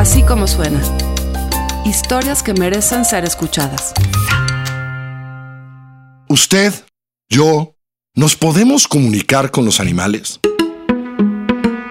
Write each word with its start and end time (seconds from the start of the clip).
Así 0.00 0.22
como 0.22 0.46
suena. 0.46 0.80
Historias 1.84 2.42
que 2.42 2.54
merecen 2.54 3.04
ser 3.04 3.26
escuchadas. 3.26 3.92
Usted, 6.26 6.72
yo, 7.28 7.74
¿nos 8.14 8.34
podemos 8.34 8.88
comunicar 8.88 9.50
con 9.50 9.66
los 9.66 9.78
animales? 9.78 10.40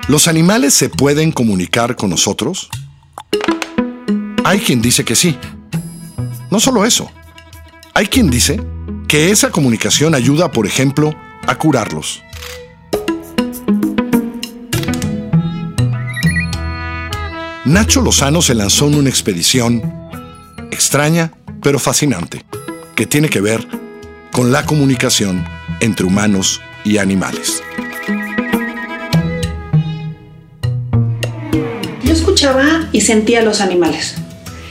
¿Los 0.08 0.28
animales 0.28 0.74
se 0.74 0.90
pueden 0.90 1.32
comunicar 1.32 1.96
con 1.96 2.10
nosotros? 2.10 2.72
Hay 4.44 4.60
quien 4.60 4.82
dice 4.82 5.06
que 5.06 5.16
sí. 5.16 5.38
No 6.50 6.60
solo 6.60 6.86
eso. 6.86 7.12
Hay 7.94 8.08
quien 8.08 8.32
dice 8.32 8.60
que 9.08 9.30
esa 9.30 9.52
comunicación 9.52 10.16
ayuda, 10.16 10.52
por 10.52 10.66
ejemplo, 10.66 11.14
a 11.46 11.54
curarlos. 11.60 12.24
Nacho 17.70 18.02
Lozano 18.02 18.42
se 18.42 18.56
lanzó 18.56 18.88
en 18.88 18.96
una 18.96 19.10
expedición 19.10 20.10
extraña 20.72 21.34
pero 21.62 21.78
fascinante 21.78 22.44
que 22.96 23.06
tiene 23.06 23.30
que 23.30 23.42
ver 23.42 23.64
con 24.32 24.52
la 24.52 24.66
comunicación 24.66 25.46
entre 25.80 26.08
humanos 26.08 26.62
y 26.84 26.98
animales. 26.98 27.62
Yo 32.04 32.12
escuchaba 32.12 32.90
y 32.92 33.02
sentía 33.02 33.42
a 33.42 33.44
los 33.44 33.62
animales 33.62 34.16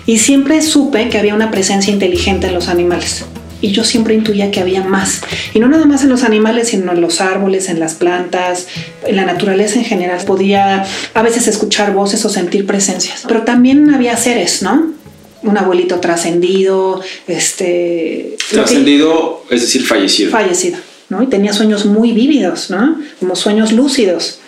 y 0.05 0.19
siempre 0.19 0.61
supe 0.61 1.09
que 1.09 1.19
había 1.19 1.37
una 1.37 1.53
presencia 1.53 1.93
inteligente 1.93 2.49
en 2.49 2.55
los 2.55 2.67
animales 2.67 3.27
y 3.61 3.73
yo 3.73 3.85
siempre 3.85 4.15
intuía 4.15 4.51
que 4.51 4.61
había 4.61 4.85
más. 4.85 5.21
Y 5.55 5.59
no 5.59 5.69
nada 5.69 5.85
más 5.85 6.03
en 6.03 6.11
los 6.11 6.23
animales, 6.23 6.69
sino 6.69 6.93
en 6.93 7.01
los 7.01 7.21
árboles, 7.21 7.69
en 7.69 7.81
las 7.81 7.95
plantas, 7.95 8.69
en 9.05 9.17
la 9.17 9.25
naturaleza 9.25 9.79
en 9.79 9.85
general. 9.85 10.25
Podía 10.25 10.87
a 11.15 11.23
veces 11.23 11.49
escuchar 11.49 11.93
voces 11.93 12.25
o 12.25 12.29
sentir 12.29 12.67
presencias. 12.67 13.25
Pero 13.27 13.43
también 13.43 13.93
había 13.93 14.17
seres, 14.17 14.63
¿no? 14.63 14.93
Un 15.43 15.57
abuelito 15.57 16.01
trascendido, 16.01 17.01
este... 17.27 18.37
Trascendido, 18.51 19.45
es 19.51 19.63
decir, 19.63 19.85
fallecido. 19.85 20.31
Fallecido, 20.31 20.79
¿no? 21.09 21.23
Y 21.23 21.27
tenía 21.27 21.53
sueños 21.53 21.87
muy 21.87 22.13
vívidos, 22.13 22.71
¿no? 22.71 23.01
Como 23.21 23.37
sueños 23.37 23.73
lúcidos. 23.73 24.41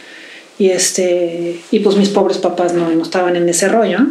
Y 0.58 0.70
este... 0.70 1.60
Y 1.70 1.80
pues 1.80 1.96
mis 1.96 2.08
pobres 2.08 2.38
papás 2.38 2.74
no, 2.74 2.90
no 2.90 3.02
estaban 3.02 3.36
en 3.36 3.48
ese 3.48 3.68
rollo 3.68 4.06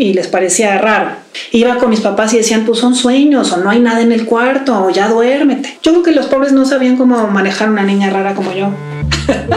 y 0.00 0.14
les 0.14 0.28
parecía 0.28 0.78
raro. 0.78 1.10
Iba 1.52 1.76
con 1.76 1.90
mis 1.90 2.00
papás 2.00 2.32
y 2.32 2.38
decían, 2.38 2.64
pues 2.64 2.78
son 2.78 2.94
sueños, 2.94 3.52
o 3.52 3.58
no 3.58 3.68
hay 3.68 3.80
nada 3.80 4.00
en 4.00 4.12
el 4.12 4.24
cuarto, 4.24 4.86
o 4.86 4.88
ya 4.88 5.08
duérmete. 5.08 5.78
Yo 5.82 5.92
creo 5.92 6.02
que 6.02 6.12
los 6.12 6.24
pobres 6.24 6.52
no 6.52 6.64
sabían 6.64 6.96
cómo 6.96 7.26
manejar 7.26 7.68
una 7.68 7.82
niña 7.82 8.08
rara 8.08 8.34
como 8.34 8.54
yo. 8.54 8.70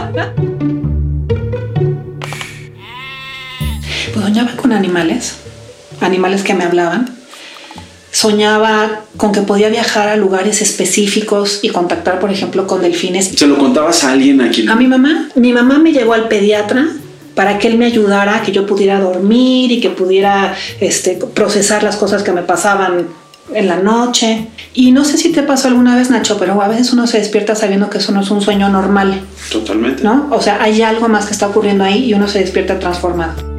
pues 4.14 4.26
soñaba 4.26 4.52
con 4.58 4.74
animales, 4.74 5.38
animales 6.02 6.44
que 6.44 6.54
me 6.54 6.66
hablaban. 6.66 7.10
Soñaba 8.12 9.00
con 9.16 9.32
que 9.32 9.42
podía 9.42 9.70
viajar 9.70 10.10
a 10.10 10.18
lugares 10.18 10.62
específicos 10.62 11.60
y 11.62 11.70
contactar, 11.70 12.20
por 12.20 12.32
ejemplo, 12.32 12.68
con 12.68 12.82
delfines. 12.82 13.30
¿Se 13.30 13.48
lo 13.48 13.58
contabas 13.58 14.04
a 14.04 14.12
alguien 14.12 14.42
aquí? 14.42 14.68
A 14.68 14.76
mi 14.76 14.88
mamá. 14.88 15.30
Mi 15.36 15.54
mamá 15.54 15.80
me 15.80 15.94
llevó 15.94 16.14
al 16.14 16.28
pediatra 16.28 16.90
para 17.36 17.58
que 17.60 17.68
él 17.68 17.78
me 17.78 17.86
ayudara, 17.86 18.42
que 18.42 18.52
yo 18.52 18.66
pudiera 18.66 19.00
dormir 19.00 19.72
y 19.72 19.82
que 19.82 19.90
pudiera 19.90 20.56
este, 20.80 21.16
procesar 21.34 21.84
las 21.84 21.96
cosas 21.96 22.24
que 22.24 22.32
me 22.32 22.42
pasaban 22.42 23.08
en 23.54 23.68
la 23.68 23.78
noche. 23.78 24.48
Y 24.74 24.92
no 24.92 25.06
sé 25.06 25.18
si 25.18 25.32
te 25.32 25.44
pasó 25.44 25.68
alguna 25.68 25.96
vez, 25.96 26.10
Nacho, 26.10 26.38
pero 26.40 26.62
a 26.62 26.68
veces 26.68 26.94
uno 26.94 27.08
se 27.08 27.20
despierta 27.20 27.56
sabiendo 27.56 27.90
que 27.90 27.98
eso 27.98 28.12
no 28.12 28.22
es 28.22 28.32
un 28.32 28.42
sueño 28.42 28.70
normal. 28.70 29.22
Totalmente. 29.52 30.04
¿No? 30.04 30.28
O 30.32 30.42
sea, 30.42 30.62
hay 30.62 30.82
algo 30.82 31.08
más 31.10 31.26
que 31.26 31.34
está 31.34 31.48
ocurriendo 31.48 31.84
ahí 31.84 32.06
y 32.06 32.14
uno 32.14 32.28
se 32.28 32.40
despierta 32.40 32.80
transformado. 32.80 33.53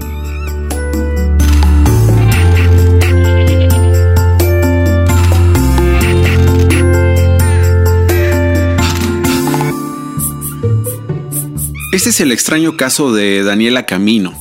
Este 11.94 12.09
es 12.09 12.19
el 12.19 12.32
extraño 12.32 12.77
caso 12.77 13.12
de 13.12 13.44
Daniela 13.44 13.87
Camino. 13.87 14.34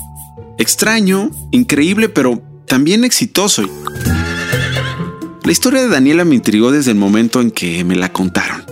Extraño, 0.58 1.30
increíble, 1.52 2.10
pero 2.10 2.42
también 2.66 3.04
exitoso. 3.04 3.70
La 5.44 5.52
historia 5.52 5.84
de 5.84 5.88
Daniela 5.88 6.26
me 6.26 6.34
intrigó 6.34 6.72
desde 6.72 6.90
el 6.90 6.98
momento 6.98 7.42
en 7.42 7.52
que 7.52 7.84
me 7.84 7.96
la 7.96 8.12
contaron. 8.12 8.66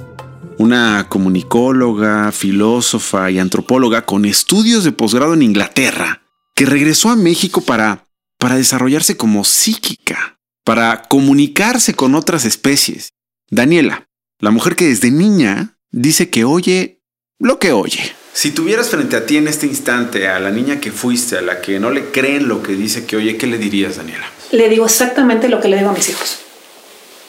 Una 0.57 1.05
comunicóloga, 1.09 2.31
filósofa 2.31 3.29
y 3.29 3.37
antropóloga 3.37 4.07
con 4.07 4.25
estudios 4.25 4.83
de 4.83 4.91
posgrado 4.91 5.35
en 5.35 5.43
Inglaterra, 5.43 6.23
que 6.55 6.65
regresó 6.65 7.09
a 7.09 7.15
México 7.15 7.61
para, 7.61 8.07
para 8.39 8.55
desarrollarse 8.55 9.15
como 9.15 9.43
psíquica, 9.43 10.39
para 10.65 11.03
comunicarse 11.03 11.93
con 11.93 12.15
otras 12.15 12.45
especies. 12.45 13.09
Daniela, 13.51 14.07
la 14.39 14.49
mujer 14.49 14.75
que 14.75 14.87
desde 14.87 15.11
niña 15.11 15.77
dice 15.91 16.31
que 16.31 16.45
oye 16.45 17.03
lo 17.37 17.59
que 17.59 17.73
oye. 17.73 18.15
Si 18.33 18.51
tuvieras 18.51 18.89
frente 18.89 19.17
a 19.17 19.25
ti 19.25 19.37
en 19.37 19.47
este 19.47 19.67
instante 19.67 20.27
a 20.27 20.39
la 20.39 20.51
niña 20.51 20.79
que 20.79 20.91
fuiste, 20.91 21.37
a 21.37 21.41
la 21.41 21.59
que 21.59 21.79
no 21.79 21.91
le 21.91 22.11
creen 22.11 22.47
lo 22.47 22.63
que 22.63 22.73
dice 22.73 23.05
que 23.05 23.17
oye, 23.17 23.37
¿qué 23.37 23.45
le 23.45 23.57
dirías, 23.57 23.97
Daniela? 23.97 24.25
Le 24.51 24.69
digo 24.69 24.85
exactamente 24.85 25.49
lo 25.49 25.59
que 25.59 25.67
le 25.67 25.77
digo 25.77 25.89
a 25.89 25.93
mis 25.93 26.09
hijos. 26.09 26.39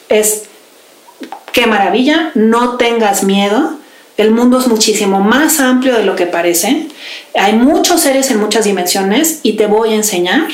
Es, 0.07 0.43
qué 1.51 1.67
maravilla, 1.67 2.31
no 2.35 2.77
tengas 2.77 3.23
miedo, 3.23 3.77
el 4.15 4.31
mundo 4.31 4.59
es 4.59 4.67
muchísimo 4.67 5.19
más 5.19 5.59
amplio 5.59 5.97
de 5.97 6.05
lo 6.05 6.15
que 6.15 6.25
parece, 6.25 6.87
hay 7.35 7.53
muchos 7.53 8.01
seres 8.01 8.31
en 8.31 8.39
muchas 8.39 8.63
dimensiones 8.63 9.39
y 9.43 9.53
te 9.53 9.65
voy 9.65 9.91
a 9.91 9.95
enseñar 9.95 10.47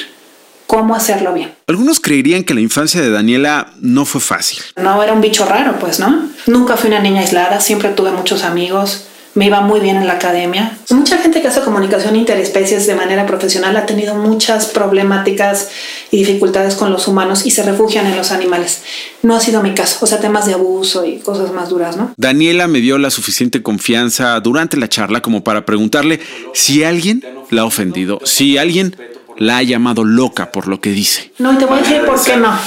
cómo 0.66 0.96
hacerlo 0.96 1.34
bien. 1.34 1.54
Algunos 1.68 2.00
creerían 2.00 2.44
que 2.44 2.54
la 2.54 2.62
infancia 2.62 3.02
de 3.02 3.10
Daniela 3.12 3.74
no 3.82 4.06
fue 4.06 4.22
fácil. 4.22 4.60
No, 4.78 5.04
era 5.04 5.14
un 5.14 5.22
bicho 5.22 5.46
raro, 5.46 5.78
pues, 5.80 6.00
¿no? 6.00 6.30
Nunca 6.48 6.78
fui 6.78 6.90
una 6.90 7.02
niña 7.02 7.22
aislada, 7.22 7.60
siempre 7.60 7.90
tuve 7.90 8.12
muchos 8.12 8.44
amigos 8.44 9.06
me 9.36 9.46
iba 9.46 9.62
muy 9.62 9.80
bien 9.80 9.98
en 9.98 10.08
la 10.08 10.14
academia. 10.14 10.78
Mucha 10.90 11.18
gente 11.18 11.42
que 11.42 11.48
hace 11.48 11.62
comunicación 11.62 12.16
interespecies 12.16 12.88
de 12.88 12.96
manera 12.96 13.26
profesional 13.26 13.76
ha 13.78 13.86
tenido 13.86 14.16
muchas 14.16 14.68
problemáticas 14.68 15.70
y 16.12 16.18
dificultades 16.18 16.76
con 16.76 16.92
los 16.92 17.08
humanos 17.08 17.46
y 17.46 17.52
se 17.52 17.64
refugian 17.64 18.08
en 18.08 18.18
los 18.18 18.32
animales. 18.32 18.82
No 19.22 19.36
ha 19.36 19.40
sido 19.40 19.62
mi 19.62 19.74
caso, 19.74 20.00
o 20.02 20.08
sea, 20.08 20.20
temas 20.20 20.46
de 20.46 20.54
abuso 20.54 21.06
y 21.06 21.20
cosas 21.20 21.54
más 21.54 21.70
duras, 21.70 21.96
¿no? 21.96 22.14
Daniela 22.18 22.68
me 22.68 22.82
dio 22.82 22.98
la 22.98 23.12
suficiente 23.12 23.62
confianza 23.62 24.40
durante 24.40 24.78
la 24.78 24.90
charla 24.90 25.22
como 25.22 25.44
para 25.44 25.66
preguntarle 25.66 26.20
si 26.54 26.84
alguien 26.84 27.24
la 27.52 27.62
ha 27.62 27.66
ofendido, 27.66 28.20
si 28.24 28.58
alguien 28.58 28.96
la 29.38 29.58
ha 29.58 29.64
llamado 29.64 30.04
loca 30.04 30.52
por 30.52 30.68
lo 30.68 30.82
que 30.82 30.92
dice. 30.92 31.32
No, 31.38 31.54
y 31.54 31.58
te 31.58 31.66
voy 31.66 31.80
a 31.80 31.82
decir 31.82 32.02
por 32.06 32.22
qué 32.22 32.36
no. 32.36 32.58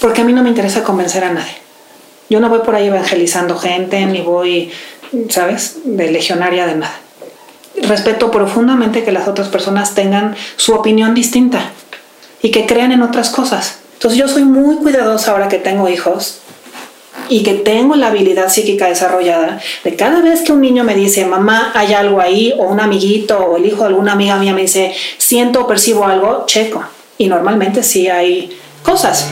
Porque 0.00 0.22
a 0.22 0.24
mí 0.24 0.32
no 0.32 0.42
me 0.42 0.48
interesa 0.48 0.82
convencer 0.82 1.22
a 1.22 1.32
nadie. 1.32 1.54
Yo 2.28 2.40
no 2.40 2.48
voy 2.48 2.60
por 2.64 2.74
ahí 2.74 2.86
evangelizando 2.86 3.56
gente, 3.56 4.04
ni 4.06 4.20
voy 4.20 4.70
¿sabes? 5.28 5.78
De 5.84 6.10
legionaria 6.10 6.66
de 6.66 6.76
nada. 6.76 6.98
Respeto 7.82 8.30
profundamente 8.30 9.04
que 9.04 9.12
las 9.12 9.28
otras 9.28 9.48
personas 9.48 9.94
tengan 9.94 10.36
su 10.56 10.74
opinión 10.74 11.14
distinta 11.14 11.70
y 12.42 12.50
que 12.50 12.66
crean 12.66 12.92
en 12.92 13.02
otras 13.02 13.30
cosas. 13.30 13.78
Entonces 13.94 14.18
yo 14.18 14.28
soy 14.28 14.44
muy 14.44 14.76
cuidadosa 14.76 15.32
ahora 15.32 15.48
que 15.48 15.58
tengo 15.58 15.88
hijos 15.88 16.38
y 17.28 17.42
que 17.42 17.54
tengo 17.54 17.94
la 17.94 18.08
habilidad 18.08 18.48
psíquica 18.48 18.88
desarrollada 18.88 19.60
de 19.84 19.96
cada 19.96 20.20
vez 20.20 20.42
que 20.42 20.52
un 20.52 20.60
niño 20.60 20.84
me 20.84 20.94
dice, 20.94 21.24
mamá, 21.24 21.72
hay 21.74 21.94
algo 21.94 22.20
ahí, 22.20 22.52
o 22.58 22.64
un 22.64 22.80
amiguito 22.80 23.38
o 23.38 23.56
el 23.56 23.66
hijo 23.66 23.82
de 23.82 23.86
alguna 23.86 24.12
amiga 24.12 24.36
mía 24.36 24.52
me 24.52 24.62
dice, 24.62 24.94
siento 25.18 25.62
o 25.62 25.66
percibo 25.66 26.04
algo, 26.04 26.44
checo. 26.46 26.84
Y 27.18 27.28
normalmente 27.28 27.82
sí 27.82 28.08
hay 28.08 28.58
cosas. 28.82 29.28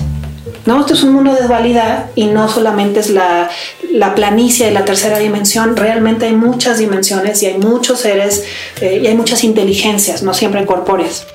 ¿No? 0.67 0.81
Esto 0.81 0.95
es 0.95 1.03
un 1.03 1.13
mundo 1.13 1.35
de 1.35 1.47
dualidad 1.47 2.07
y 2.15 2.27
no 2.27 2.49
solamente 2.49 3.01
es 3.01 3.11
la, 3.11 3.51
la 3.91 4.15
planicie 4.15 4.67
de 4.67 4.73
la 4.73 4.85
tercera 4.85 5.19
dimensión, 5.19 5.77
realmente 5.77 6.27
hay 6.27 6.35
muchas 6.35 6.79
dimensiones 6.79 7.43
y 7.43 7.47
hay 7.47 7.59
muchos 7.59 8.01
seres 8.01 8.45
eh, 8.81 9.01
y 9.03 9.07
hay 9.07 9.15
muchas 9.15 9.45
inteligencias, 9.45 10.23
no 10.23 10.35
siempre 10.35 10.65
corpóreas. 10.67 11.27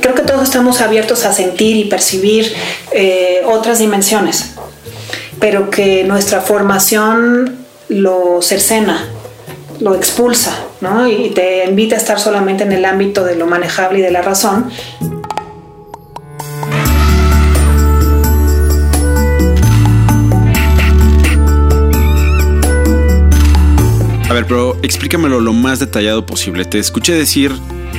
Creo 0.00 0.14
que 0.14 0.22
todos 0.22 0.44
estamos 0.44 0.80
abiertos 0.80 1.24
a 1.24 1.32
sentir 1.32 1.76
y 1.76 1.84
percibir 1.84 2.52
eh, 2.92 3.42
otras 3.46 3.78
dimensiones, 3.78 4.52
pero 5.40 5.70
que 5.70 6.04
nuestra 6.04 6.40
formación 6.40 7.58
lo 7.88 8.40
cercena, 8.42 9.08
lo 9.80 9.94
expulsa, 9.94 10.56
¿no? 10.80 11.06
Y 11.08 11.30
te 11.30 11.64
invita 11.64 11.96
a 11.96 11.98
estar 11.98 12.20
solamente 12.20 12.64
en 12.64 12.72
el 12.72 12.84
ámbito 12.84 13.24
de 13.24 13.34
lo 13.34 13.46
manejable 13.46 13.98
y 13.98 14.02
de 14.02 14.10
la 14.10 14.22
razón, 14.22 14.70
pero 24.46 24.76
explícamelo 24.82 25.40
lo 25.40 25.52
más 25.52 25.78
detallado 25.78 26.26
posible. 26.26 26.64
Te 26.64 26.78
escuché 26.78 27.14
decir 27.14 27.52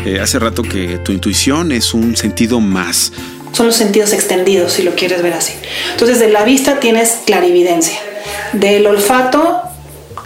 eh, 0.06 0.20
hace 0.22 0.40
rato 0.40 0.64
que 0.64 0.98
tu 1.00 1.12
intuición 1.12 1.72
es 1.72 1.94
un 1.94 2.16
sentido 2.16 2.60
más. 2.60 3.12
Son 3.52 3.66
los 3.66 3.76
sentidos 3.76 4.14
extendidos, 4.14 4.74
si 4.74 4.84
lo 4.84 4.96
quieres 4.96 5.22
ver 5.22 5.34
así. 5.34 5.54
Entonces, 5.92 6.20
de 6.20 6.30
la 6.30 6.44
vista 6.44 6.80
tienes 6.80 7.20
clarividencia. 7.26 8.00
Del 8.54 8.86
olfato, 8.86 9.62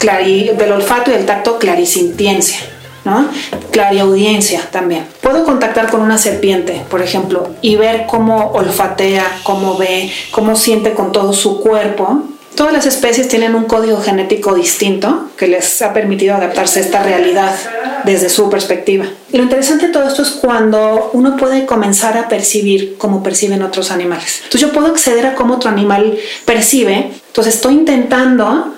del 0.02 0.72
olfato 0.72 1.12
y 1.12 1.14
del 1.14 1.26
tacto, 1.26 1.58
clarisintiencia. 1.58 2.60
¿no? 3.06 3.28
Clariaudiencia 3.72 4.62
también. 4.72 5.06
Puedo 5.22 5.44
contactar 5.44 5.90
con 5.90 6.02
una 6.02 6.18
serpiente, 6.18 6.84
por 6.90 7.02
ejemplo, 7.02 7.50
y 7.62 7.76
ver 7.76 8.06
cómo 8.08 8.52
olfatea, 8.52 9.40
cómo 9.44 9.78
ve, 9.78 10.12
cómo 10.32 10.56
siente 10.56 10.94
con 10.94 11.12
todo 11.12 11.34
su 11.34 11.60
cuerpo. 11.60 12.24
Todas 12.56 12.74
las 12.74 12.86
especies 12.86 13.28
tienen 13.28 13.56
un 13.56 13.66
código 13.66 14.00
genético 14.02 14.54
distinto 14.54 15.30
que 15.38 15.48
les 15.48 15.82
ha 15.82 15.92
permitido 15.92 16.36
adaptarse 16.36 16.80
a 16.80 16.84
esta 16.84 17.04
realidad 17.04 17.56
desde 18.04 18.30
su 18.30 18.50
perspectiva. 18.50 19.06
Y 19.32 19.38
lo 19.38 19.44
interesante 19.44 19.88
de 19.88 19.94
todo 19.94 20.08
esto 20.08 20.22
es 20.22 20.32
cuando 20.32 21.10
uno 21.14 21.36
puede 21.36 21.66
comenzar 21.66 22.18
a 22.18 22.28
percibir 22.28 22.96
cómo 22.98 23.24
perciben 23.24 23.64
otros 23.64 23.92
animales. 23.92 24.42
Entonces 24.44 24.62
yo 24.62 24.72
puedo 24.72 24.88
acceder 24.88 25.26
a 25.26 25.36
cómo 25.36 25.56
otro 25.56 25.70
animal 25.70 26.18
percibe. 26.46 27.12
Entonces 27.28 27.56
estoy 27.56 27.74
intentando 27.74 28.76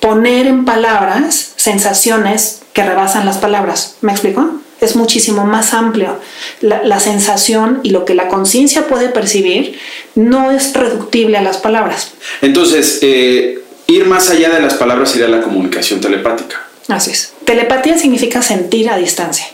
poner 0.00 0.46
en 0.46 0.64
palabras 0.64 1.52
sensaciones 1.56 2.62
que 2.72 2.82
rebasan 2.82 3.26
las 3.26 3.38
palabras. 3.38 3.96
¿Me 4.00 4.12
explico? 4.12 4.60
Es 4.80 4.96
muchísimo 4.96 5.44
más 5.44 5.72
amplio. 5.74 6.18
La, 6.60 7.00
sensación 7.00 7.80
y 7.82 7.90
lo 7.90 8.04
que 8.04 8.14
la 8.14 8.28
conciencia 8.28 8.86
puede 8.86 9.08
percibir 9.08 9.78
no 10.14 10.50
es 10.50 10.74
reductible 10.74 11.38
a 11.38 11.42
las 11.42 11.58
palabras. 11.58 12.12
Entonces, 12.42 12.98
eh, 13.02 13.60
ir 13.86 14.06
más 14.06 14.30
allá 14.30 14.50
de 14.50 14.60
las 14.60 14.74
palabras 14.74 15.10
sería 15.10 15.28
la 15.28 15.42
comunicación 15.42 16.00
telepática. 16.00 16.66
Así 16.88 17.10
es. 17.10 17.32
Telepatía 17.44 17.98
significa 17.98 18.42
sentir 18.42 18.90
a 18.90 18.96
distancia. 18.96 19.46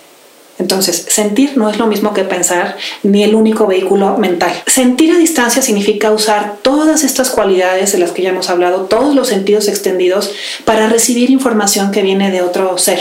Entonces, 0.58 1.06
sentir 1.08 1.56
no 1.56 1.70
es 1.70 1.78
lo 1.78 1.86
mismo 1.86 2.12
que 2.14 2.24
pensar 2.24 2.76
ni 3.02 3.24
el 3.24 3.34
único 3.34 3.66
vehículo 3.66 4.16
mental. 4.18 4.52
Sentir 4.66 5.12
a 5.12 5.18
distancia 5.18 5.62
significa 5.62 6.12
usar 6.12 6.56
todas 6.62 7.04
estas 7.04 7.30
cualidades 7.30 7.92
de 7.92 7.98
las 7.98 8.12
que 8.12 8.22
ya 8.22 8.30
hemos 8.30 8.50
hablado, 8.50 8.82
todos 8.82 9.14
los 9.14 9.28
sentidos 9.28 9.66
extendidos, 9.68 10.30
para 10.64 10.88
recibir 10.88 11.30
información 11.30 11.90
que 11.90 12.02
viene 12.02 12.30
de 12.30 12.42
otro 12.42 12.76
ser. 12.78 13.00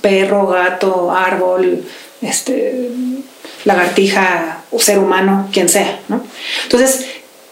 Perro, 0.00 0.46
gato, 0.46 1.10
árbol, 1.12 1.84
este, 2.22 2.90
lagartija, 3.64 4.62
ser 4.78 4.98
humano, 4.98 5.48
quien 5.52 5.68
sea. 5.68 6.00
Entonces, 6.64 7.06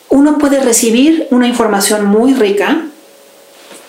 uno 0.09 0.39
puede 0.39 0.61
recibir 0.61 1.27
una 1.31 1.47
información 1.47 2.07
muy 2.07 2.35
rica 2.35 2.87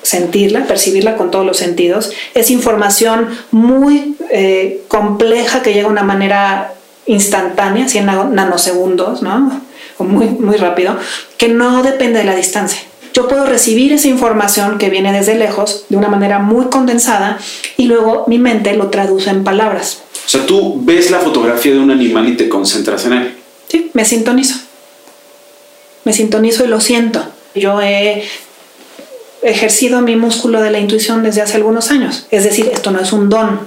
sentirla, 0.04 0.66
percibirla 0.66 1.16
con 1.16 1.31
todos 1.31 1.45
los 1.45 1.57
sentidos. 1.57 2.12
Es 2.36 2.51
información 2.51 3.30
muy 3.51 4.16
eh, 4.30 4.84
compleja 4.88 5.63
que 5.63 5.74
llega 5.74 5.88
de 5.88 5.94
una 5.94 6.04
manera 6.04 6.74
instantánea, 7.06 7.88
100 7.88 8.06
nanosegundos, 8.34 9.22
¿no? 9.22 9.62
O 9.98 10.04
muy, 10.04 10.28
muy 10.28 10.57
rápido, 10.57 10.98
que 11.38 11.48
no 11.48 11.81
depende 11.84 12.19
de 12.19 12.25
la 12.25 12.36
distancia. 12.36 12.81
Yo 13.13 13.27
puedo 13.27 13.45
recibir 13.45 13.94
esa 13.94 14.07
información 14.07 14.77
que 14.80 14.89
viene 14.89 15.13
desde 15.13 15.36
lejos 15.36 15.86
de 15.89 15.98
una 15.98 16.07
manera 16.07 16.39
muy 16.39 16.65
condensada 16.65 17.38
y 17.77 17.86
luego 17.86 18.25
mi 18.27 18.39
mente 18.39 18.75
lo 18.75 18.89
traduce 18.89 19.30
en 19.30 19.44
palabras. 19.44 20.01
O 20.25 20.30
sea, 20.30 20.45
tú 20.45 20.81
ves 20.83 21.12
la 21.12 21.19
fotografía 21.19 21.74
de 21.74 21.80
un 21.80 21.92
animal 21.92 22.27
y 22.30 22.36
te 22.36 22.50
concentras 22.50 23.06
en 23.06 23.13
él. 23.13 23.36
Sí, 23.68 23.92
me 23.94 24.04
sintonizo. 24.04 24.56
Me 26.06 26.13
sintonizo 26.13 26.65
y 26.65 26.68
lo 26.68 26.81
siento. 26.81 27.24
Yo 27.54 27.81
he 27.81 28.24
ejercido 29.44 30.01
mi 30.01 30.15
músculo 30.15 30.62
de 30.62 30.71
la 30.71 30.80
intuición 30.80 31.24
desde 31.24 31.42
hace 31.42 31.57
algunos 31.57 31.92
años. 31.92 32.25
Es 32.31 32.44
decir, 32.44 32.71
esto 32.74 32.92
no 32.92 33.00
es 33.00 33.13
un 33.13 33.30
don, 33.30 33.60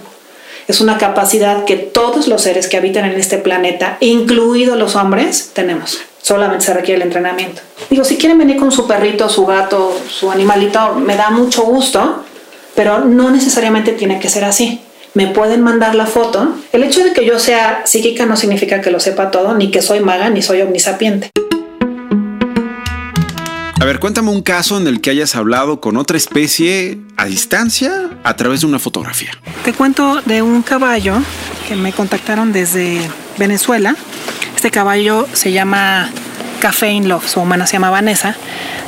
es 0.67 0.81
una 0.81 0.99
capacidad 0.99 1.65
que 1.65 1.77
todos 1.77 2.27
los 2.27 2.43
seres 2.43 2.67
que 2.67 2.77
habitan 2.77 3.05
en 3.05 3.19
este 3.19 3.39
planeta, 3.39 3.99
incluidos 4.01 4.77
los 4.77 4.97
hombres, 4.97 5.51
tenemos. 5.53 5.99
Solamente 6.27 6.65
se 6.65 6.75
requiere 6.75 6.97
el 6.97 7.07
entrenamiento. 7.07 7.63
Digo, 7.89 8.03
si 8.03 8.17
quieren 8.17 8.37
venir 8.37 8.57
con 8.57 8.73
su 8.73 8.85
perrito, 8.89 9.29
su 9.29 9.47
gato, 9.47 9.97
su 10.11 10.29
animalito, 10.29 10.95
me 10.97 11.15
da 11.15 11.31
mucho 11.31 11.63
gusto, 11.63 12.25
pero 12.75 13.05
no 13.05 13.31
necesariamente 13.31 13.93
tiene 13.93 14.19
que 14.19 14.29
ser 14.29 14.45
así. 14.45 14.81
Me 15.15 15.29
pueden 15.29 15.63
mandar 15.63 15.95
la 15.95 16.05
foto. 16.05 16.57
El 16.73 16.83
hecho 16.83 17.05
de 17.05 17.13
que 17.13 17.25
yo 17.25 17.39
sea 17.39 17.83
psíquica 17.87 18.27
no 18.27 18.37
significa 18.37 18.81
que 18.81 18.91
lo 18.91 18.99
sepa 18.99 19.31
todo, 19.31 19.55
ni 19.55 19.71
que 19.71 19.83
soy 19.83 20.01
maga, 20.01 20.29
ni 20.29 20.43
soy 20.43 20.63
omnisapiente. 20.63 21.31
A 23.81 23.85
ver, 23.85 24.01
cuéntame 24.01 24.31
un 24.31 24.43
caso 24.43 24.79
en 24.79 24.89
el 24.89 25.01
que 25.01 25.11
hayas 25.11 25.37
hablado 25.37 25.81
con 25.81 25.97
otra 25.97 26.17
especie 26.17 26.99
a 27.17 27.27
distancia 27.27 28.11
a 28.25 28.35
través 28.35 28.63
de 28.63 28.67
una 28.67 28.81
fotografía. 28.81 29.31
Te 29.65 29.73
cuento 29.73 30.21
de 30.25 30.43
un 30.43 30.63
caballo 30.63 31.19
que 31.69 31.77
me 31.77 31.93
contactaron 31.93 32.53
desde 32.53 33.09
Venezuela. 33.39 33.97
Este 34.55 34.71
caballo 34.71 35.27
se 35.33 35.53
llama 35.53 36.11
Café 36.61 36.91
in 36.91 37.09
Love, 37.09 37.29
su 37.29 37.41
humana 37.41 37.67
se 37.67 37.75
llama 37.75 37.91
Vanessa, 37.91 38.35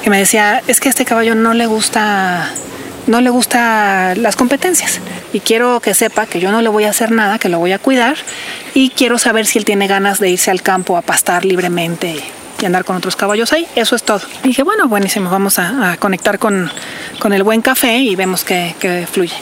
que 0.03 0.11
me 0.11 0.19
decía, 0.19 0.63
es 0.67 0.81
que 0.81 0.89
a 0.89 0.91
este 0.91 1.05
caballo 1.05 1.35
no 1.35 1.55
le 1.55 1.67
gusta 1.67 2.51
no 3.07 3.23
le 3.23 3.31
gusta 3.31 4.15
las 4.17 4.37
competencias 4.37 5.01
y 5.33 5.41
quiero 5.41 5.81
que 5.81 5.95
sepa 5.95 6.27
que 6.27 6.41
yo 6.41 6.53
no 6.53 6.61
le 6.61 6.69
voy 6.69 6.85
a 6.85 6.91
hacer 6.91 7.11
nada, 7.11 7.39
que 7.39 7.49
lo 7.49 7.59
voy 7.59 7.73
a 7.73 7.79
cuidar 7.79 8.17
y 8.75 8.91
quiero 8.91 9.19
saber 9.19 9.47
si 9.47 9.59
él 9.59 9.65
tiene 9.65 9.87
ganas 9.87 10.21
de 10.21 10.29
irse 10.31 10.51
al 10.51 10.63
campo 10.63 10.97
a 10.97 11.03
pastar 11.03 11.45
libremente 11.45 12.23
y 12.61 12.67
andar 12.67 12.85
con 12.85 12.97
otros 12.97 13.17
caballos 13.17 13.53
ahí. 13.53 13.67
Eso 13.77 13.97
es 13.97 14.03
todo. 14.03 14.21
dije, 14.45 14.63
bueno, 14.63 14.89
buenísimo, 14.89 15.31
vamos 15.31 15.59
a, 15.59 15.97
conectar 15.99 16.39
con, 16.39 16.71
el 17.31 17.43
buen 17.43 17.63
café 17.63 17.99
y 17.99 18.15
vemos 18.17 18.45
que, 18.45 19.07
fluye. 19.11 19.37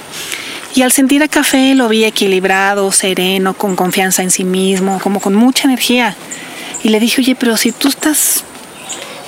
Y 0.76 0.82
al 0.82 0.93
sentir 0.93 1.23
a 1.23 1.28
café 1.28 1.75
lo 1.75 1.88
vi 1.88 2.05
equilibrado, 2.05 2.93
sereno, 2.93 3.55
con 3.55 3.76
confianza 3.76 4.23
en 4.23 4.31
sí 4.31 4.44
mismo, 4.44 5.00
como 5.02 5.20
con 5.20 5.34
mucha 5.34 5.64
energía. 5.64 6.14
Y 6.84 6.90
le 6.90 7.00
dije, 7.00 7.23
oye, 7.23 7.34
pero 7.34 7.56
si 7.56 7.73
tú 7.73 7.88
estás 7.88 8.44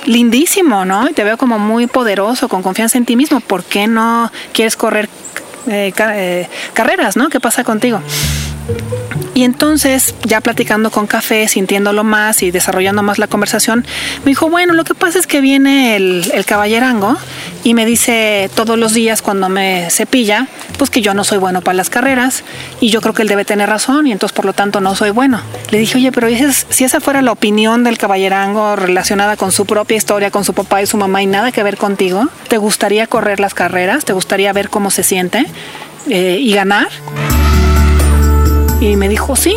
lindísimo, 0.05 0.85
¿no? 0.85 1.09
Y 1.09 1.13
te 1.13 1.23
veo 1.23 1.37
como 1.37 1.57
muy 1.57 1.87
poderoso, 1.87 2.49
con 2.49 2.61
confianza 2.61 2.99
en 2.99 3.05
ti 3.05 3.15
mismo, 3.15 3.39
¿por 3.39 3.63
qué 3.63 3.87
no 3.87 4.31
quieres 4.53 4.75
correr 4.75 5.09
eh, 5.67 5.91
eh, 5.97 6.47
carreras, 6.75 7.17
¿no? 7.17 7.29
¿Qué 7.29 7.39
pasa 7.39 7.63
contigo? 7.63 7.99
Y 9.39 9.45
entonces, 9.45 10.15
ya 10.25 10.41
platicando 10.41 10.91
con 10.91 11.07
Café, 11.07 11.47
sintiéndolo 11.47 12.03
más 12.03 12.43
y 12.43 12.51
desarrollando 12.51 13.03
más 13.03 13.19
la 13.19 13.27
conversación, 13.27 13.85
me 14.25 14.31
dijo, 14.31 14.49
bueno, 14.49 14.73
lo 14.73 14.83
que 14.83 14.93
pasa 14.93 15.17
es 15.17 15.27
que 15.27 15.39
viene 15.39 15.95
el, 15.95 16.29
el 16.33 16.43
caballerango 16.43 17.15
y 17.63 17.73
me 17.73 17.85
dice 17.85 18.49
todos 18.53 18.77
los 18.77 18.93
días 18.93 19.21
cuando 19.21 19.47
me 19.47 19.87
cepilla, 19.91 20.47
pues 20.77 20.89
que 20.89 20.99
yo 20.99 21.13
no 21.13 21.23
soy 21.23 21.37
bueno 21.37 21.61
para 21.61 21.75
las 21.75 21.89
carreras 21.89 22.43
y 22.81 22.89
yo 22.89 22.99
creo 22.99 23.13
que 23.13 23.21
él 23.21 23.29
debe 23.29 23.45
tener 23.45 23.69
razón 23.69 24.07
y 24.07 24.11
entonces 24.11 24.35
por 24.35 24.43
lo 24.43 24.51
tanto 24.51 24.81
no 24.81 24.93
soy 24.93 25.11
bueno. 25.11 25.39
Le 25.71 25.77
dije, 25.77 25.99
oye, 25.99 26.11
pero 26.11 26.27
si 26.67 26.83
esa 26.83 26.99
fuera 26.99 27.21
la 27.21 27.31
opinión 27.31 27.85
del 27.85 27.97
caballerango 27.97 28.75
relacionada 28.75 29.37
con 29.37 29.53
su 29.53 29.65
propia 29.65 29.95
historia, 29.95 30.31
con 30.31 30.43
su 30.43 30.53
papá 30.53 30.81
y 30.81 30.85
su 30.85 30.97
mamá 30.97 31.23
y 31.23 31.27
nada 31.27 31.53
que 31.53 31.63
ver 31.63 31.77
contigo, 31.77 32.27
¿te 32.49 32.57
gustaría 32.57 33.07
correr 33.07 33.39
las 33.39 33.53
carreras? 33.53 34.03
¿Te 34.03 34.11
gustaría 34.11 34.51
ver 34.51 34.69
cómo 34.69 34.91
se 34.91 35.03
siente 35.03 35.45
eh, 36.09 36.39
y 36.41 36.53
ganar? 36.53 36.89
Y 38.81 38.95
me 38.95 39.09
dijo, 39.09 39.35
sí, 39.35 39.55